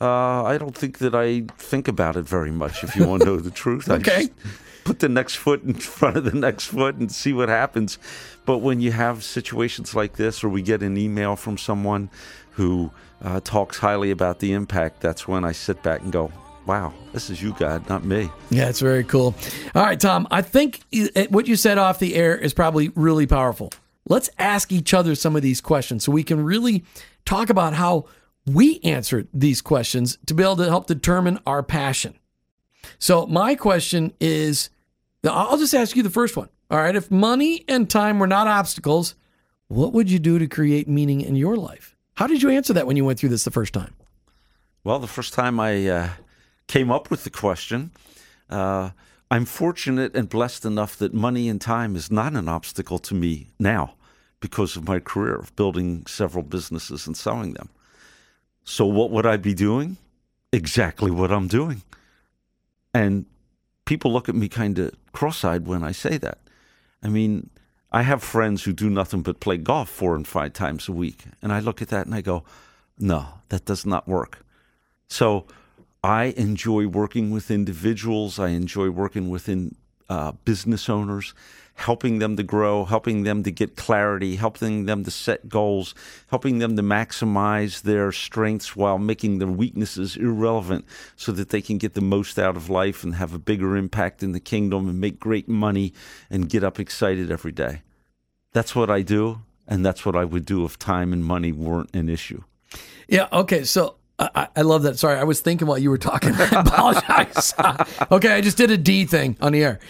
[0.00, 2.82] Uh, I don't think that I think about it very much.
[2.82, 4.30] If you want to know the truth, okay
[4.84, 7.98] put the next foot in front of the next foot and see what happens.
[8.44, 12.10] But when you have situations like this, or we get an email from someone
[12.52, 12.90] who
[13.22, 16.32] uh, talks highly about the impact, that's when I sit back and go,
[16.66, 18.30] wow, this is you, God, not me.
[18.50, 19.34] Yeah, it's very cool.
[19.74, 20.80] All right, Tom, I think
[21.28, 23.72] what you said off the air is probably really powerful.
[24.08, 26.84] Let's ask each other some of these questions so we can really
[27.24, 28.06] talk about how
[28.46, 32.18] we answer these questions to be able to help determine our passion.
[32.98, 34.70] So, my question is
[35.24, 36.48] I'll just ask you the first one.
[36.70, 36.96] All right.
[36.96, 39.14] If money and time were not obstacles,
[39.68, 41.96] what would you do to create meaning in your life?
[42.14, 43.94] How did you answer that when you went through this the first time?
[44.84, 46.08] Well, the first time I uh,
[46.66, 47.92] came up with the question,
[48.50, 48.90] uh,
[49.30, 53.48] I'm fortunate and blessed enough that money and time is not an obstacle to me
[53.58, 53.94] now
[54.40, 57.70] because of my career of building several businesses and selling them.
[58.64, 59.96] So, what would I be doing?
[60.52, 61.82] Exactly what I'm doing.
[62.94, 63.26] And
[63.84, 66.38] people look at me kind of cross eyed when I say that.
[67.02, 67.50] I mean,
[67.90, 71.24] I have friends who do nothing but play golf four and five times a week.
[71.42, 72.44] And I look at that and I go,
[72.98, 74.44] no, that does not work.
[75.08, 75.46] So
[76.02, 79.76] I enjoy working with individuals, I enjoy working within
[80.08, 81.34] uh, business owners
[81.74, 85.94] helping them to grow, helping them to get clarity, helping them to set goals,
[86.28, 90.84] helping them to maximize their strengths while making their weaknesses irrelevant
[91.16, 94.22] so that they can get the most out of life and have a bigger impact
[94.22, 95.92] in the kingdom and make great money
[96.30, 97.82] and get up excited every day.
[98.52, 101.94] That's what I do, and that's what I would do if time and money weren't
[101.94, 102.42] an issue.
[103.08, 103.64] Yeah, okay.
[103.64, 104.98] So I, love that.
[104.98, 106.34] Sorry, I was thinking while you were talking.
[106.36, 107.54] I apologize.
[108.10, 109.80] okay, I just did a D thing on the air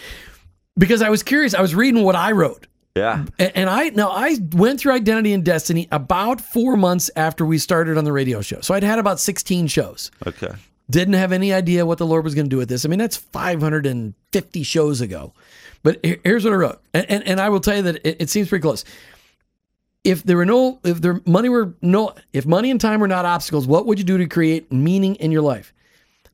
[0.77, 1.55] because I was curious.
[1.55, 2.67] I was reading what I wrote.
[2.95, 3.25] Yeah.
[3.39, 7.59] And, and I now I went through Identity and Destiny about four months after we
[7.59, 8.61] started on the radio show.
[8.61, 10.11] So I'd had about 16 shows.
[10.27, 10.53] Okay.
[10.91, 12.85] Didn't have any idea what the Lord was going to do with this.
[12.85, 15.33] I mean, that's 550 shows ago.
[15.83, 18.31] But here's what I wrote, and, and, and I will tell you that it, it
[18.31, 18.85] seems pretty close.
[20.05, 23.25] If there were no, if there money were no, if money and time were not
[23.25, 25.73] obstacles, what would you do to create meaning in your life?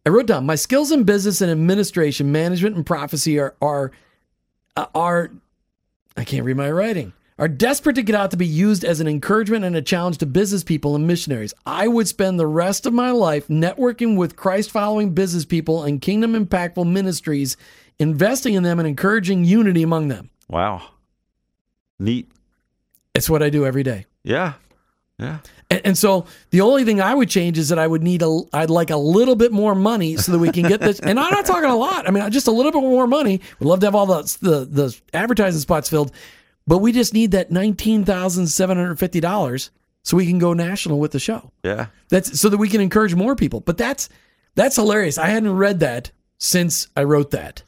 [0.05, 3.93] I wrote down my skills in business and administration, management and prophecy are are
[4.79, 5.31] Uh, are
[6.17, 7.13] I can't read my writing.
[7.37, 10.27] Are desperate to get out to be used as an encouragement and a challenge to
[10.27, 11.53] business people and missionaries.
[11.67, 16.01] I would spend the rest of my life networking with Christ following business people and
[16.01, 17.57] kingdom impactful ministries,
[17.99, 20.31] investing in them and encouraging unity among them.
[20.49, 20.91] Wow.
[21.99, 22.31] Neat.
[23.17, 24.07] It's what I do every day.
[24.23, 24.55] Yeah.
[25.19, 25.39] Yeah.
[25.71, 28.41] And, and so the only thing I would change is that I would need a,
[28.53, 30.99] I'd like a little bit more money so that we can get this.
[31.01, 32.09] and I'm not talking a lot.
[32.09, 33.41] I mean, just a little bit more money.
[33.59, 36.13] We'd love to have all the the, the advertising spots filled,
[36.67, 39.71] but we just need that nineteen thousand seven hundred fifty dollars
[40.03, 41.53] so we can go national with the show.
[41.63, 41.87] Yeah.
[42.09, 43.61] That's so that we can encourage more people.
[43.61, 44.09] But that's
[44.55, 45.19] that's hilarious.
[45.19, 47.63] I hadn't read that since I wrote that,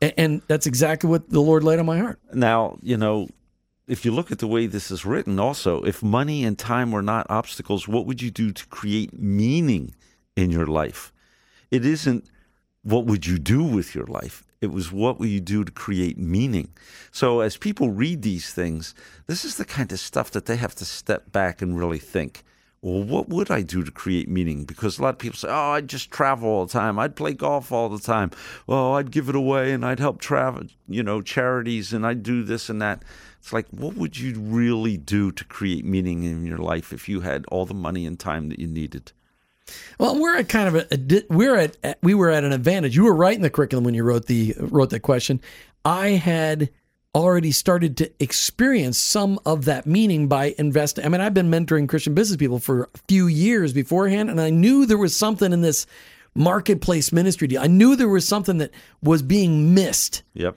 [0.00, 2.18] and, and that's exactly what the Lord laid on my heart.
[2.32, 3.28] Now, you know,
[3.88, 7.02] if you look at the way this is written, also, if money and time were
[7.02, 9.94] not obstacles, what would you do to create meaning
[10.36, 11.12] in your life?
[11.70, 12.28] It isn't
[12.82, 14.44] what would you do with your life?
[14.60, 16.68] It was what will you do to create meaning?
[17.10, 18.94] So, as people read these things,
[19.26, 22.44] this is the kind of stuff that they have to step back and really think.
[22.80, 24.64] Well, what would I do to create meaning?
[24.64, 26.98] Because a lot of people say, "Oh, I'd just travel all the time.
[26.98, 28.30] I'd play golf all the time.
[28.66, 32.44] Well, I'd give it away and I'd help travel, you know, charities and I'd do
[32.44, 33.02] this and that."
[33.38, 37.20] It's like, what would you really do to create meaning in your life if you
[37.20, 39.12] had all the money and time that you needed?
[39.98, 42.96] Well, we're at kind of a, we're at, at we were at an advantage.
[42.96, 45.40] You were right in the curriculum when you wrote the wrote that question.
[45.84, 46.70] I had
[47.14, 51.04] already started to experience some of that meaning by investing.
[51.04, 54.50] I mean, I've been mentoring Christian business people for a few years beforehand, and I
[54.50, 55.86] knew there was something in this
[56.34, 57.60] marketplace ministry deal.
[57.60, 58.70] I knew there was something that
[59.02, 60.56] was being missed Yep.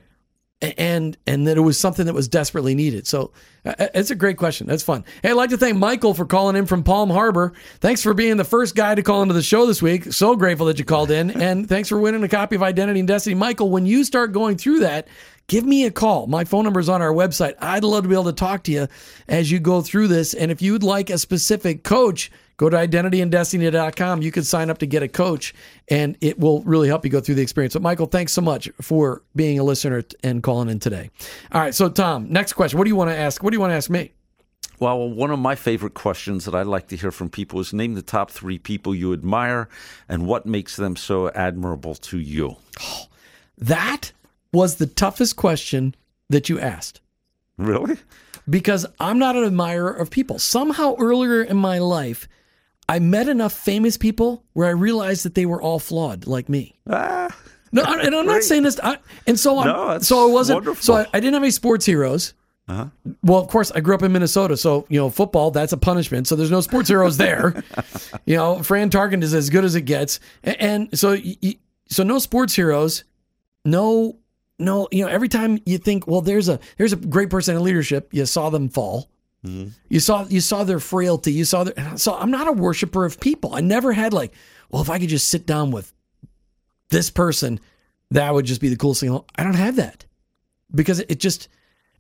[0.62, 3.08] And and that it was something that was desperately needed.
[3.08, 3.32] So
[3.66, 4.68] uh, it's a great question.
[4.68, 5.04] That's fun.
[5.22, 7.54] Hey, I'd like to thank Michael for calling in from Palm Harbor.
[7.80, 10.14] Thanks for being the first guy to call into the show this week.
[10.14, 13.08] So grateful that you called in, and thanks for winning a copy of Identity and
[13.08, 13.70] Destiny, Michael.
[13.70, 15.08] When you start going through that.
[15.52, 16.28] Give me a call.
[16.28, 17.56] My phone number is on our website.
[17.60, 18.88] I'd love to be able to talk to you
[19.28, 20.34] as you go through this.
[20.34, 24.22] And if you'd like a specific coach, go to identityanddestiny.com.
[24.22, 25.54] You can sign up to get a coach,
[25.90, 27.74] and it will really help you go through the experience.
[27.74, 31.10] But Michael, thanks so much for being a listener and calling in today.
[31.52, 32.78] All right, so Tom, next question.
[32.78, 33.44] What do you want to ask?
[33.44, 34.14] What do you want to ask me?
[34.80, 37.96] Well, one of my favorite questions that I like to hear from people is name
[37.96, 39.68] the top three people you admire
[40.08, 42.56] and what makes them so admirable to you.
[43.58, 44.12] That
[44.54, 45.96] was the toughest question
[46.30, 47.02] that you asked
[47.58, 47.98] Really?
[48.50, 50.40] because I'm not an admirer of people.
[50.40, 52.28] Somehow earlier in my life,
[52.90, 56.78] I met enough famous people where I realized that they were all flawed, like me.
[56.90, 57.30] Ah,
[57.72, 58.80] No, I- and I'm not saying this.
[58.84, 60.58] I, and so, I'm, No, that's so I wasn't.
[60.58, 60.84] wonderful.
[60.84, 62.34] So I, I didn't have any sports heroes.
[62.68, 62.86] Uh-huh.
[63.24, 66.28] Well, of course, I grew up in Minnesota, so you know football that's a punishment.
[66.28, 67.64] So there's no sports heroes there.
[68.26, 71.18] you know, Fran Tarkenton is as good as it gets, and, and so
[71.90, 73.04] so no sports heroes,
[73.66, 74.18] no
[74.62, 74.88] no.
[74.92, 78.10] You know, every time you think, well, there's a there's a great person in leadership,
[78.14, 79.10] you saw them fall.
[79.46, 79.70] Mm-hmm.
[79.90, 81.34] You saw you saw their frailty.
[81.34, 81.98] You saw their.
[81.98, 83.56] So I'm not a worshiper of people.
[83.56, 84.34] I never had like,
[84.70, 85.92] well, if I could just sit down with
[86.90, 87.60] this person,
[88.12, 89.20] that would just be the coolest thing.
[89.36, 90.06] I don't have that
[90.74, 91.50] because it just,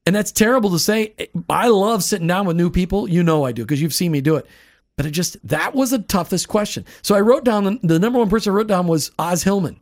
[0.06, 1.16] and that's terrible to say.
[1.50, 3.10] I love sitting down with new people.
[3.10, 4.46] You know I do because you've seen me do it.
[4.98, 6.86] But it just, that was the toughest question.
[7.02, 9.80] So I wrote down, the number one person I wrote down was Os Hillman.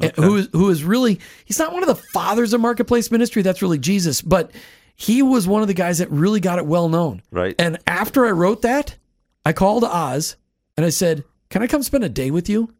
[0.00, 3.42] Eh, Who is who is really he's not one of the fathers of marketplace ministry
[3.42, 4.50] that's really Jesus but
[4.96, 7.22] he was one of the guys that really got it well known.
[7.30, 7.54] Right.
[7.58, 8.96] and after I wrote that
[9.44, 10.36] I called Os
[10.76, 12.72] and I said can I come spend a day with you?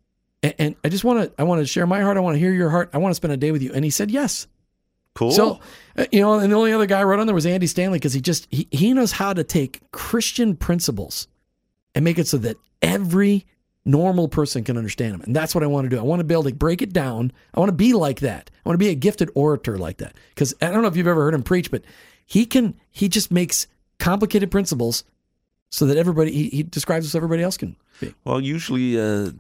[0.43, 2.39] And, and I just want to I want to share my heart I want to
[2.39, 3.73] hear your heart I want to spend a day with you.
[3.75, 4.47] And he said yes.
[5.15, 5.33] Cool.
[5.33, 5.61] so,
[5.99, 7.99] uh, you know, and the only other guy I wrote on there was Andy Stanley
[7.99, 11.27] because he just he, he knows how to take Christian principles
[11.97, 13.45] and make it so that every
[13.85, 15.23] normal person can understand them.
[15.23, 15.99] And that's what I want to do.
[15.99, 17.33] I want to be able to break it down.
[17.55, 18.51] I want to be like that.
[18.65, 20.15] I want to be a gifted orator like that.
[20.31, 21.83] Because I don't know if you've ever heard him preach, but
[22.27, 23.67] he can he just makes
[23.99, 25.05] complicated principles
[25.71, 28.15] so that everybody he, he describes as everybody else can be.
[28.25, 29.31] Well, usually uh,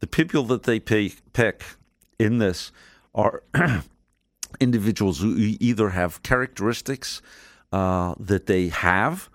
[0.00, 1.62] the people that they pay, pick
[2.18, 2.72] in this
[3.14, 3.42] are
[4.60, 7.22] individuals who either have characteristics
[7.72, 9.28] uh, that they have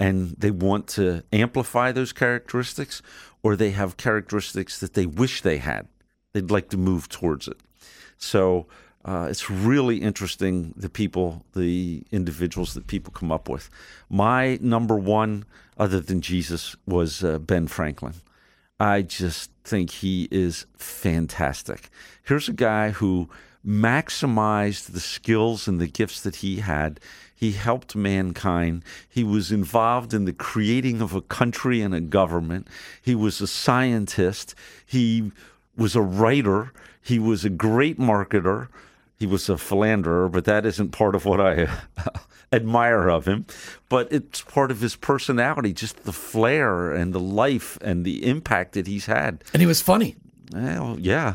[0.00, 3.02] and they want to amplify those characteristics,
[3.42, 5.88] or they have characteristics that they wish they had.
[6.32, 7.58] They'd like to move towards it.
[8.16, 8.66] So
[9.04, 13.70] uh, it's really interesting the people, the individuals that people come up with.
[14.10, 15.44] My number one,
[15.78, 18.14] other than Jesus, was uh, Ben Franklin.
[18.80, 21.90] I just think he is fantastic.
[22.22, 23.28] Here's a guy who
[23.68, 26.98] maximized the skills and the gifts that he had.
[27.34, 28.82] He helped mankind.
[29.08, 32.66] He was involved in the creating of a country and a government.
[33.00, 34.54] He was a scientist.
[34.84, 35.30] He
[35.76, 36.72] was a writer.
[37.00, 38.68] He was a great marketer.
[39.18, 41.68] He was a philanderer, but that isn't part of what I
[42.52, 43.46] admire of him.
[43.88, 48.72] But it's part of his personality, just the flair and the life and the impact
[48.72, 49.44] that he's had.
[49.52, 50.16] And he was funny.
[50.52, 51.34] Well, yeah,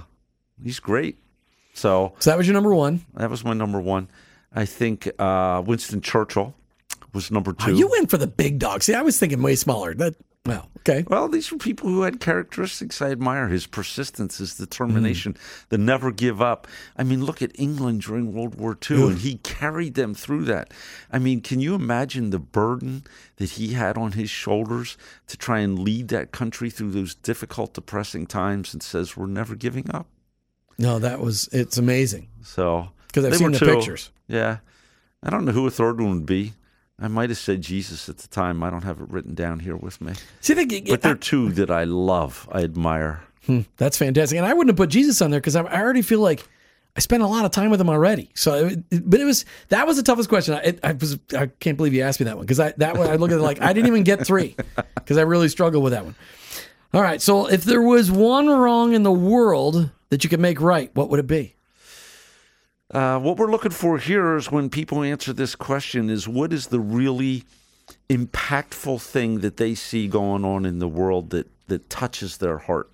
[0.61, 1.17] he's great.
[1.73, 3.05] So, so that was your number one.
[3.15, 4.09] That was my number one.
[4.53, 6.53] I think uh, Winston Churchill
[7.13, 7.71] was number two.
[7.71, 8.83] Oh, you went for the big dog.
[8.83, 9.93] See, I was thinking way smaller.
[9.95, 10.15] That
[10.45, 11.05] well, okay.
[11.07, 15.69] Well, these were people who had characteristics I admire his persistence, his determination, mm.
[15.69, 16.67] the never give up.
[16.97, 20.73] I mean, look at England during World War II, and he carried them through that.
[21.09, 23.05] I mean, can you imagine the burden
[23.37, 24.97] that he had on his shoulders
[25.27, 29.55] to try and lead that country through those difficult, depressing times and says, We're never
[29.55, 30.07] giving up?
[30.77, 32.29] No, that was, it's amazing.
[32.41, 33.65] So, because I've seen the two.
[33.65, 34.11] pictures.
[34.27, 34.57] Yeah.
[35.21, 36.53] I don't know who a third one would be.
[36.99, 38.63] I might have said Jesus at the time.
[38.63, 40.13] I don't have it written down here with me.
[40.41, 43.21] See, they, but there are two that I love, I admire.
[43.45, 44.37] Hmm, that's fantastic.
[44.37, 46.47] And I wouldn't have put Jesus on there because I already feel like
[46.95, 48.29] I spent a lot of time with him already.
[48.35, 50.53] So, it, but it was that was the toughest question.
[50.53, 53.09] I, I was I can't believe you asked me that one because I that one
[53.09, 54.55] I look at it like I didn't even get three
[54.95, 56.15] because I really struggled with that one.
[56.93, 60.61] All right, so if there was one wrong in the world that you could make
[60.61, 61.55] right, what would it be?
[62.91, 66.67] Uh, what we're looking for here is when people answer this question is what is
[66.67, 67.43] the really
[68.11, 72.91] impactful thing that they see going on in the world that, that touches their heart?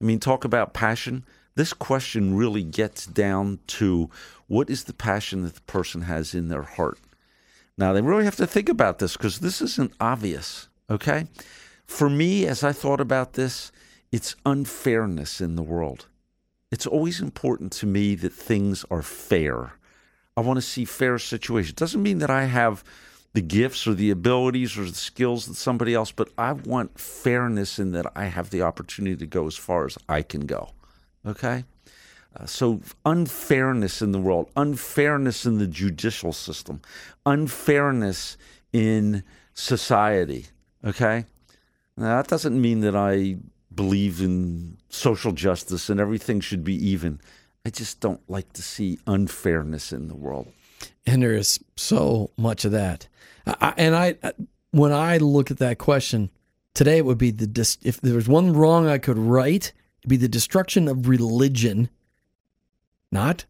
[0.00, 1.24] I mean, talk about passion.
[1.56, 4.08] This question really gets down to
[4.46, 7.00] what is the passion that the person has in their heart.
[7.76, 11.26] Now, they really have to think about this because this isn't obvious, okay?
[11.86, 13.72] For me, as I thought about this,
[14.12, 16.06] it's unfairness in the world
[16.70, 19.72] it's always important to me that things are fair.
[20.36, 21.74] I want to see fair situations.
[21.74, 22.84] Doesn't mean that I have
[23.32, 27.78] the gifts or the abilities or the skills that somebody else, but I want fairness
[27.78, 30.70] in that I have the opportunity to go as far as I can go.
[31.26, 31.64] Okay?
[32.36, 36.80] Uh, so, unfairness in the world, unfairness in the judicial system,
[37.26, 38.36] unfairness
[38.72, 40.46] in society.
[40.84, 41.24] Okay?
[41.96, 43.36] Now, that doesn't mean that I
[43.74, 47.20] believe in social justice and everything should be even.
[47.64, 50.50] I just don't like to see unfairness in the world.
[51.06, 53.08] And there is so much of that.
[53.46, 54.16] I, and I,
[54.70, 56.30] when I look at that question
[56.74, 60.08] today, it would be the dis, if there was one wrong I could write, it'd
[60.08, 61.90] be the destruction of religion,
[63.12, 63.44] not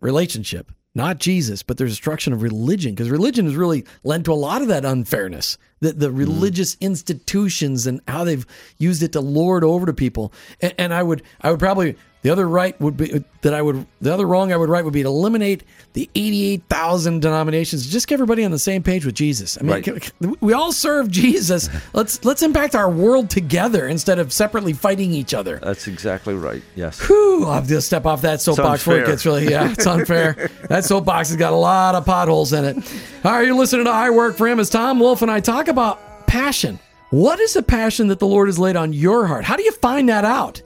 [0.00, 4.34] relationship not Jesus, but the destruction of religion because religion has really led to a
[4.34, 5.56] lot of that unfairness.
[5.82, 6.16] The, the mm-hmm.
[6.16, 6.80] religious mm.
[6.82, 8.46] institutions and how they've
[8.78, 10.32] used it to lord over to people.
[10.60, 13.84] And, and I would, I would probably the other right would be that I would
[14.00, 17.90] the other wrong I would write would be to eliminate the 88,000 denominations.
[17.90, 19.58] Just get everybody on the same page with Jesus.
[19.60, 20.40] I mean, right.
[20.40, 21.68] we all serve Jesus.
[21.92, 25.58] Let's let's impact our world together instead of separately fighting each other.
[25.62, 26.62] That's exactly right.
[26.76, 27.00] Yes.
[27.06, 30.50] Whew, I'll just step off that soapbox before it gets really yeah, it's unfair.
[30.68, 32.76] that soapbox has got a lot of potholes in it.
[33.24, 35.68] All right, you're listening to I Work for Him as Tom Wolf and I talk
[35.72, 36.78] about passion.
[37.10, 39.44] What is the passion that the Lord has laid on your heart?
[39.44, 40.62] How do you find that out?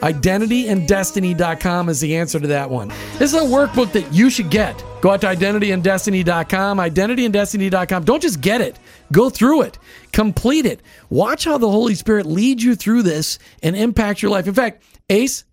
[0.00, 2.88] IdentityAndDestiny.com is the answer to that one.
[3.18, 4.82] This is a workbook that you should get.
[5.02, 8.04] Go out to IdentityAndDestiny.com, IdentityAndDestiny.com.
[8.04, 8.78] Don't just get it,
[9.12, 9.78] go through it,
[10.12, 10.80] complete it.
[11.10, 14.46] Watch how the Holy Spirit leads you through this and impact your life.
[14.46, 15.44] In fact, Ace,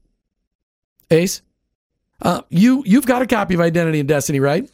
[1.11, 1.41] Ace,
[2.21, 4.69] uh, you you've got a copy of Identity and Destiny, right?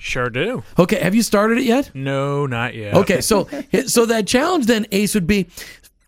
[0.00, 0.62] Sure do.
[0.78, 1.90] Okay, have you started it yet?
[1.92, 2.94] No, not yet.
[2.94, 3.48] Okay, so
[3.86, 5.48] so that challenge then, Ace, would be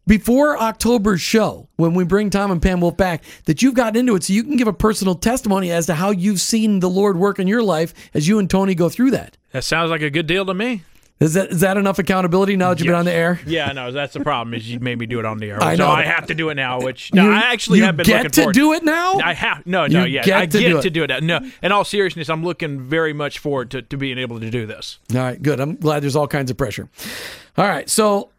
[0.07, 4.17] before October's show, when we bring Tom and Pam Wolf back, that you've gotten into
[4.17, 7.17] it so you can give a personal testimony as to how you've seen the Lord
[7.17, 9.37] work in your life as you and Tony go through that.
[9.53, 10.83] That sounds like a good deal to me.
[11.23, 12.91] Is that is that enough accountability now that you've yes.
[12.91, 13.41] been on the air?
[13.47, 14.55] Yeah, no, that's the problem.
[14.55, 15.87] Is you made me do it on the air, I know.
[15.87, 16.81] so I have to do it now.
[16.81, 19.21] Which no, you, I actually have been get looking to do it now.
[19.21, 21.11] I have no, no, yeah, I get do to do it.
[21.11, 21.39] Now.
[21.39, 24.67] No, in all seriousness, I'm looking very much forward to, to being able to do
[24.67, 24.99] this.
[25.15, 25.61] All right, good.
[25.61, 26.89] I'm glad there's all kinds of pressure.
[27.57, 28.31] All right, so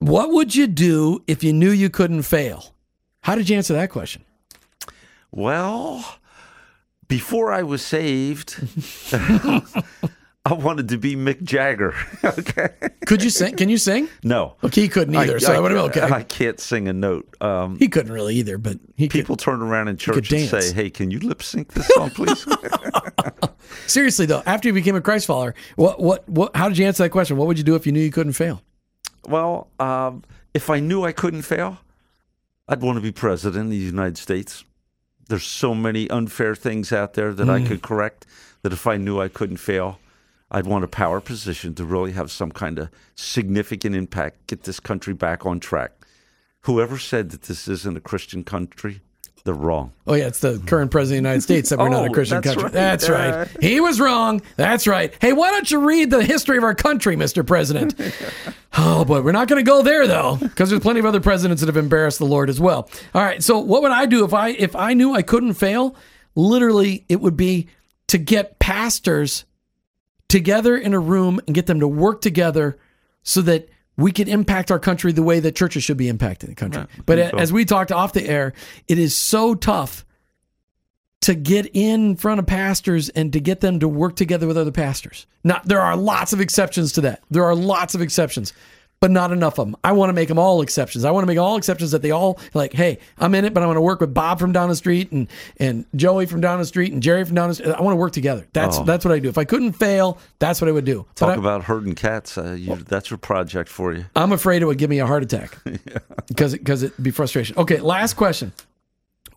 [0.00, 2.74] what would you do if you knew you couldn't fail?
[3.20, 4.24] How did you answer that question?
[5.30, 6.18] Well,
[7.06, 8.56] before I was saved,
[10.48, 11.94] I wanted to be Mick Jagger.
[12.24, 12.70] okay.
[13.04, 13.54] Could you sing?
[13.54, 14.08] Can you sing?
[14.22, 14.54] No.
[14.64, 15.36] Okay, he couldn't either.
[15.36, 16.00] I, so I, I okay.
[16.00, 17.28] I can't sing a note.
[17.42, 20.88] Um, he couldn't really either, but people could, turn around in church and say, "Hey,
[20.88, 22.46] can you lip sync this song, please?"
[23.86, 26.56] Seriously though, after you became a Christ follower, what, what, what?
[26.56, 27.36] How did you answer that question?
[27.36, 28.62] What would you do if you knew you couldn't fail?
[29.26, 30.24] Well, um,
[30.54, 31.76] if I knew I couldn't fail,
[32.66, 34.64] I'd want to be president of the United States.
[35.28, 37.50] There's so many unfair things out there that mm.
[37.50, 38.24] I could correct.
[38.62, 40.00] That if I knew I couldn't fail,
[40.50, 44.80] I'd want a power position to really have some kind of significant impact, get this
[44.80, 45.92] country back on track.
[46.62, 49.00] Whoever said that this isn't a Christian country,
[49.44, 49.92] they're wrong.
[50.06, 52.08] Oh yeah, it's the current president of the United States that we're oh, not a
[52.10, 52.64] oh, Christian that's country.
[52.64, 52.72] Right.
[52.72, 53.48] That's right.
[53.62, 54.42] He was wrong.
[54.56, 55.14] That's right.
[55.20, 57.46] Hey, why don't you read the history of our country, Mr.
[57.46, 57.94] President?
[58.76, 61.60] oh boy, we're not going to go there though, because there's plenty of other presidents
[61.60, 62.90] that have embarrassed the Lord as well.
[63.14, 65.94] All right, so what would I do if I if I knew I couldn't fail?
[66.34, 67.68] Literally, it would be
[68.08, 69.44] to get pastors
[70.28, 72.78] together in a room and get them to work together
[73.22, 76.54] so that we can impact our country the way that churches should be impacting the
[76.54, 76.82] country.
[76.82, 77.06] Right.
[77.06, 78.52] But as we talked off the air,
[78.86, 80.04] it is so tough
[81.22, 84.70] to get in front of pastors and to get them to work together with other
[84.70, 85.26] pastors.
[85.42, 87.22] Now, there are lots of exceptions to that.
[87.30, 88.52] There are lots of exceptions
[89.00, 89.76] but not enough of them.
[89.84, 91.04] I want to make them all exceptions.
[91.04, 93.62] I want to make all exceptions that they all like, hey, I'm in it, but
[93.62, 95.28] I want to work with Bob from down the street and
[95.58, 97.72] and Joey from down the street and Jerry from down the street.
[97.72, 98.46] I want to work together.
[98.52, 98.84] That's oh.
[98.84, 99.28] that's what I do.
[99.28, 101.06] If I couldn't fail, that's what I would do.
[101.14, 102.36] Talk but about I, herding cats.
[102.36, 104.06] Uh, you, that's your project for you.
[104.16, 105.98] I'm afraid it would give me a heart attack yeah.
[106.26, 107.56] because because it'd be frustration.
[107.56, 108.52] Okay, last question.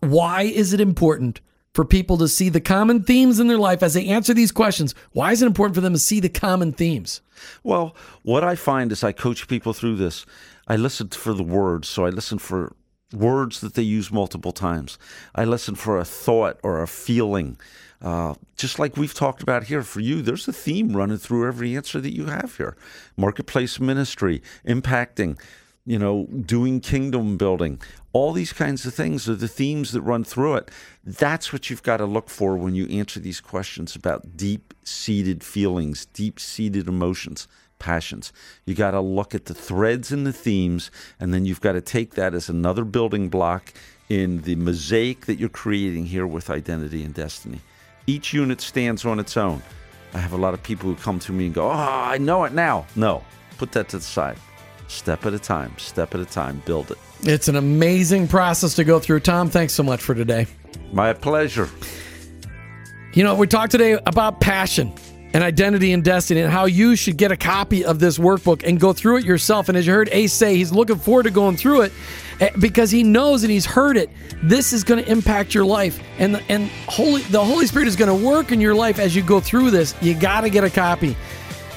[0.00, 1.40] Why is it important
[1.74, 4.94] for people to see the common themes in their life as they answer these questions.
[5.12, 7.22] Why is it important for them to see the common themes?
[7.62, 10.26] Well, what I find is I coach people through this.
[10.68, 12.74] I listen for the words, so I listen for
[13.12, 14.98] words that they use multiple times.
[15.34, 17.58] I listen for a thought or a feeling.
[18.00, 21.76] Uh, just like we've talked about here for you, there's a theme running through every
[21.76, 22.76] answer that you have here
[23.16, 25.38] marketplace ministry, impacting,
[25.84, 27.80] you know, doing kingdom building.
[28.12, 30.70] All these kinds of things are the themes that run through it.
[31.04, 35.42] That's what you've got to look for when you answer these questions about deep seated
[35.42, 38.32] feelings, deep seated emotions, passions.
[38.64, 41.80] You got to look at the threads and the themes, and then you've got to
[41.80, 43.72] take that as another building block
[44.08, 47.60] in the mosaic that you're creating here with identity and destiny.
[48.06, 49.62] Each unit stands on its own.
[50.14, 52.44] I have a lot of people who come to me and go, Oh, I know
[52.44, 52.86] it now.
[52.94, 53.24] No,
[53.56, 54.36] put that to the side.
[54.92, 56.98] Step at a time, step at a time, build it.
[57.22, 59.20] It's an amazing process to go through.
[59.20, 60.46] Tom, thanks so much for today.
[60.92, 61.70] My pleasure.
[63.14, 64.92] You know, we talked today about passion
[65.32, 68.78] and identity and destiny and how you should get a copy of this workbook and
[68.78, 69.70] go through it yourself.
[69.70, 71.92] And as you heard Ace say, he's looking forward to going through it
[72.40, 74.10] eh, because he knows and he's heard it.
[74.42, 77.96] This is going to impact your life, and the, and holy the Holy Spirit is
[77.96, 79.94] going to work in your life as you go through this.
[80.02, 81.16] You got to get a copy.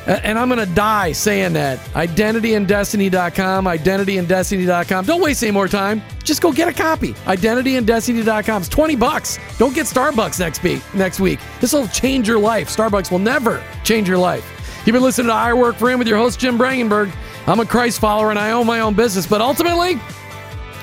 [0.08, 1.80] And I'm going to die saying that.
[1.80, 5.06] IdentityAndDestiny.com, IdentityAndDestiny.com.
[5.06, 6.02] Don't waste any more time.
[6.24, 7.14] Just go get a copy.
[7.14, 8.62] IdentityAndDestiny.com.
[8.62, 9.40] It's 20 bucks.
[9.58, 10.82] Don't get Starbucks next week.
[10.94, 11.40] Next week.
[11.60, 12.70] This will change your life.
[12.70, 14.52] Starbucks will never change your life.
[14.86, 17.12] You've been listening to I Work for Him with your host, Jim Brangenberg.
[17.48, 20.00] I'm a Christ follower and I own my own business, but ultimately,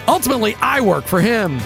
[0.08, 1.60] ultimately, I work for Him.